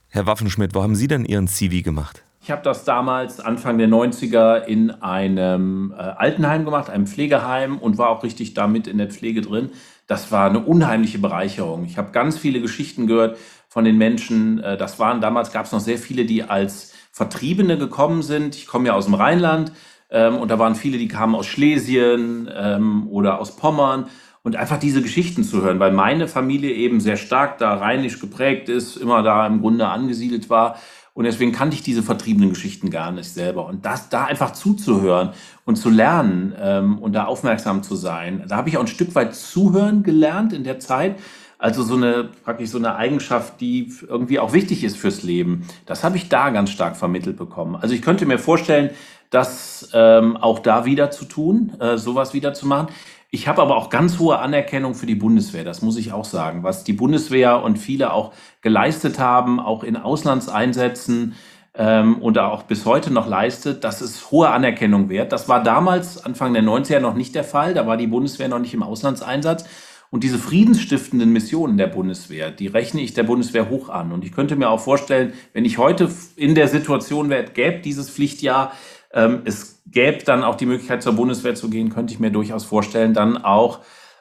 Herr 0.08 0.26
Waffenschmidt, 0.26 0.74
wo 0.74 0.82
haben 0.82 0.96
Sie 0.96 1.06
denn 1.06 1.24
Ihren 1.24 1.48
Zivi 1.48 1.82
gemacht? 1.82 2.22
Ich 2.42 2.50
habe 2.50 2.62
das 2.62 2.84
damals 2.84 3.40
Anfang 3.40 3.78
der 3.78 3.88
90er 3.88 4.64
in 4.64 4.90
einem 4.90 5.92
äh, 5.96 6.00
Altenheim 6.00 6.64
gemacht, 6.64 6.88
einem 6.88 7.06
Pflegeheim 7.06 7.78
und 7.78 7.98
war 7.98 8.08
auch 8.08 8.22
richtig 8.22 8.54
damit 8.54 8.86
in 8.86 8.96
der 8.98 9.08
Pflege 9.08 9.42
drin. 9.42 9.70
Das 10.06 10.32
war 10.32 10.48
eine 10.48 10.60
unheimliche 10.60 11.18
Bereicherung. 11.18 11.84
Ich 11.84 11.98
habe 11.98 12.10
ganz 12.10 12.38
viele 12.38 12.62
Geschichten 12.62 13.06
gehört 13.06 13.36
von 13.68 13.84
den 13.84 13.98
Menschen. 13.98 14.60
Äh, 14.60 14.78
das 14.78 14.98
waren 14.98 15.20
damals 15.20 15.52
gab 15.52 15.66
es 15.66 15.72
noch 15.72 15.80
sehr 15.80 15.98
viele, 15.98 16.24
die 16.24 16.42
als 16.42 16.94
Vertriebene 17.18 17.76
gekommen 17.76 18.22
sind. 18.22 18.54
Ich 18.54 18.66
komme 18.66 18.86
ja 18.86 18.94
aus 18.94 19.06
dem 19.06 19.14
Rheinland 19.14 19.72
ähm, 20.08 20.36
und 20.36 20.50
da 20.50 20.58
waren 20.58 20.76
viele, 20.76 20.98
die 20.98 21.08
kamen 21.08 21.34
aus 21.34 21.46
Schlesien 21.46 22.48
ähm, 22.56 23.08
oder 23.08 23.40
aus 23.40 23.56
Pommern 23.56 24.06
und 24.44 24.54
einfach 24.54 24.78
diese 24.78 25.02
Geschichten 25.02 25.42
zu 25.42 25.60
hören, 25.62 25.80
weil 25.80 25.92
meine 25.92 26.28
Familie 26.28 26.72
eben 26.72 27.00
sehr 27.00 27.16
stark 27.16 27.58
da 27.58 27.74
rheinisch 27.74 28.20
geprägt 28.20 28.68
ist, 28.68 28.96
immer 28.96 29.24
da 29.24 29.46
im 29.46 29.60
Grunde 29.60 29.88
angesiedelt 29.88 30.48
war. 30.48 30.78
Und 31.12 31.24
deswegen 31.24 31.50
kannte 31.50 31.74
ich 31.74 31.82
diese 31.82 32.04
vertriebenen 32.04 32.50
Geschichten 32.50 32.90
gar 32.90 33.10
nicht 33.10 33.28
selber. 33.28 33.66
Und 33.66 33.84
das 33.84 34.08
da 34.08 34.26
einfach 34.26 34.52
zuzuhören 34.52 35.30
und 35.64 35.74
zu 35.74 35.90
lernen 35.90 36.54
ähm, 36.56 36.98
und 36.98 37.14
da 37.14 37.24
aufmerksam 37.24 37.82
zu 37.82 37.96
sein, 37.96 38.44
da 38.46 38.56
habe 38.56 38.68
ich 38.68 38.76
auch 38.76 38.82
ein 38.82 38.86
Stück 38.86 39.16
weit 39.16 39.34
zuhören 39.34 40.04
gelernt 40.04 40.52
in 40.52 40.62
der 40.62 40.78
Zeit. 40.78 41.16
Also 41.58 41.82
so 41.82 41.96
eine, 41.96 42.30
praktisch 42.44 42.70
so 42.70 42.78
eine 42.78 42.94
Eigenschaft, 42.94 43.60
die 43.60 43.92
irgendwie 44.08 44.38
auch 44.38 44.52
wichtig 44.52 44.84
ist 44.84 44.96
fürs 44.96 45.24
Leben. 45.24 45.66
Das 45.86 46.04
habe 46.04 46.16
ich 46.16 46.28
da 46.28 46.50
ganz 46.50 46.70
stark 46.70 46.96
vermittelt 46.96 47.36
bekommen. 47.36 47.74
Also 47.74 47.94
ich 47.94 48.02
könnte 48.02 48.26
mir 48.26 48.38
vorstellen, 48.38 48.90
das 49.30 49.90
ähm, 49.92 50.36
auch 50.36 50.60
da 50.60 50.84
wieder 50.84 51.10
zu 51.10 51.24
tun, 51.24 51.72
äh, 51.80 51.98
sowas 51.98 52.32
wieder 52.32 52.54
zu 52.54 52.66
machen. 52.66 52.88
Ich 53.30 53.46
habe 53.46 53.60
aber 53.60 53.76
auch 53.76 53.90
ganz 53.90 54.18
hohe 54.18 54.38
Anerkennung 54.38 54.94
für 54.94 55.04
die 55.04 55.14
Bundeswehr, 55.14 55.64
das 55.64 55.82
muss 55.82 55.98
ich 55.98 56.12
auch 56.12 56.24
sagen. 56.24 56.62
Was 56.62 56.84
die 56.84 56.94
Bundeswehr 56.94 57.62
und 57.62 57.76
viele 57.76 58.12
auch 58.12 58.32
geleistet 58.62 59.18
haben, 59.18 59.60
auch 59.60 59.84
in 59.84 59.98
Auslandseinsätzen 59.98 61.34
ähm, 61.74 62.22
oder 62.22 62.50
auch 62.52 62.62
bis 62.62 62.86
heute 62.86 63.12
noch 63.12 63.26
leistet, 63.26 63.84
das 63.84 64.00
ist 64.00 64.30
hohe 64.30 64.48
Anerkennung 64.48 65.10
wert. 65.10 65.32
Das 65.32 65.46
war 65.46 65.62
damals, 65.62 66.24
Anfang 66.24 66.54
der 66.54 66.62
90er, 66.62 67.00
noch 67.00 67.14
nicht 67.14 67.34
der 67.34 67.44
Fall. 67.44 67.74
Da 67.74 67.86
war 67.86 67.98
die 67.98 68.06
Bundeswehr 68.06 68.48
noch 68.48 68.60
nicht 68.60 68.72
im 68.72 68.82
Auslandseinsatz. 68.82 69.66
Und 70.10 70.24
diese 70.24 70.38
friedensstiftenden 70.38 71.32
Missionen 71.32 71.76
der 71.76 71.86
Bundeswehr, 71.86 72.50
die 72.50 72.66
rechne 72.66 73.02
ich 73.02 73.12
der 73.12 73.24
Bundeswehr 73.24 73.68
hoch 73.68 73.90
an. 73.90 74.12
Und 74.12 74.24
ich 74.24 74.32
könnte 74.32 74.56
mir 74.56 74.70
auch 74.70 74.80
vorstellen, 74.80 75.34
wenn 75.52 75.66
ich 75.66 75.76
heute 75.76 76.10
in 76.36 76.54
der 76.54 76.68
Situation 76.68 77.28
wäre, 77.28 77.44
gäbe 77.44 77.80
dieses 77.80 78.08
Pflichtjahr, 78.08 78.72
ähm, 79.12 79.42
es 79.44 79.82
gäbe 79.86 80.24
dann 80.24 80.44
auch 80.44 80.54
die 80.54 80.66
Möglichkeit 80.66 81.02
zur 81.02 81.12
Bundeswehr 81.14 81.54
zu 81.54 81.68
gehen, 81.68 81.90
könnte 81.90 82.14
ich 82.14 82.20
mir 82.20 82.30
durchaus 82.30 82.64
vorstellen, 82.64 83.12
dann 83.12 83.36
auch, 83.36 83.80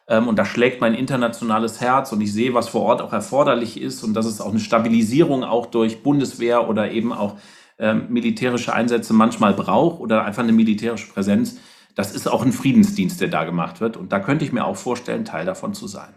ähm, 0.09 0.27
und 0.27 0.37
da 0.37 0.45
schlägt 0.45 0.81
mein 0.81 0.93
internationales 0.93 1.79
Herz 1.79 2.11
und 2.11 2.19
ich 2.21 2.33
sehe, 2.33 2.53
was 2.53 2.69
vor 2.69 2.81
Ort 2.81 3.01
auch 3.01 3.13
erforderlich 3.13 3.79
ist 3.81 4.03
und 4.03 4.13
dass 4.13 4.25
es 4.25 4.41
auch 4.41 4.51
eine 4.51 4.59
Stabilisierung 4.59 5.43
auch 5.43 5.67
durch 5.67 6.03
Bundeswehr 6.03 6.69
oder 6.69 6.91
eben 6.91 7.13
auch 7.13 7.35
ähm, 7.79 8.07
militärische 8.09 8.73
Einsätze 8.73 9.13
manchmal 9.13 9.53
braucht 9.53 9.99
oder 9.99 10.25
einfach 10.25 10.43
eine 10.43 10.53
militärische 10.53 11.11
Präsenz 11.11 11.57
das 11.97 12.13
ist 12.13 12.27
auch 12.27 12.43
ein 12.43 12.53
Friedensdienst, 12.53 13.19
der 13.19 13.27
da 13.27 13.43
gemacht 13.43 13.81
wird. 13.81 13.97
Und 13.97 14.11
da 14.11 14.19
könnte 14.19 14.45
ich 14.45 14.53
mir 14.53 14.65
auch 14.65 14.77
vorstellen, 14.77 15.25
Teil 15.25 15.45
davon 15.45 15.73
zu 15.73 15.87
sein. 15.87 16.13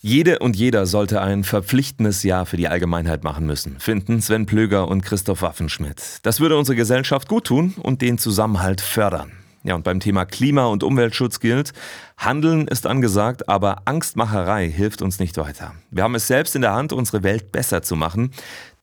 Jede 0.00 0.38
und 0.38 0.54
jeder 0.54 0.86
sollte 0.86 1.20
ein 1.22 1.42
verpflichtendes 1.42 2.22
Jahr 2.22 2.46
für 2.46 2.56
die 2.56 2.68
Allgemeinheit 2.68 3.24
machen 3.24 3.44
müssen, 3.44 3.80
finden 3.80 4.20
Sven 4.20 4.46
Plöger 4.46 4.86
und 4.86 5.02
Christoph 5.02 5.42
Waffenschmidt. 5.42 6.20
Das 6.22 6.38
würde 6.38 6.56
unsere 6.56 6.76
Gesellschaft 6.76 7.26
gut 7.28 7.44
tun 7.44 7.74
und 7.82 8.00
den 8.00 8.16
Zusammenhalt 8.16 8.80
fördern. 8.80 9.32
Ja, 9.64 9.74
und 9.74 9.82
beim 9.82 9.98
Thema 9.98 10.24
Klima- 10.24 10.66
und 10.66 10.84
Umweltschutz 10.84 11.40
gilt, 11.40 11.72
Handeln 12.16 12.68
ist 12.68 12.86
angesagt, 12.86 13.48
aber 13.48 13.82
Angstmacherei 13.86 14.70
hilft 14.70 15.02
uns 15.02 15.18
nicht 15.18 15.36
weiter. 15.38 15.72
Wir 15.90 16.04
haben 16.04 16.14
es 16.14 16.28
selbst 16.28 16.54
in 16.54 16.62
der 16.62 16.74
Hand, 16.74 16.92
unsere 16.92 17.22
Welt 17.22 17.50
besser 17.50 17.82
zu 17.82 17.96
machen. 17.96 18.30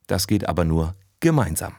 Das 0.07 0.27
geht 0.27 0.49
aber 0.49 0.65
nur 0.65 0.95
gemeinsam. 1.19 1.75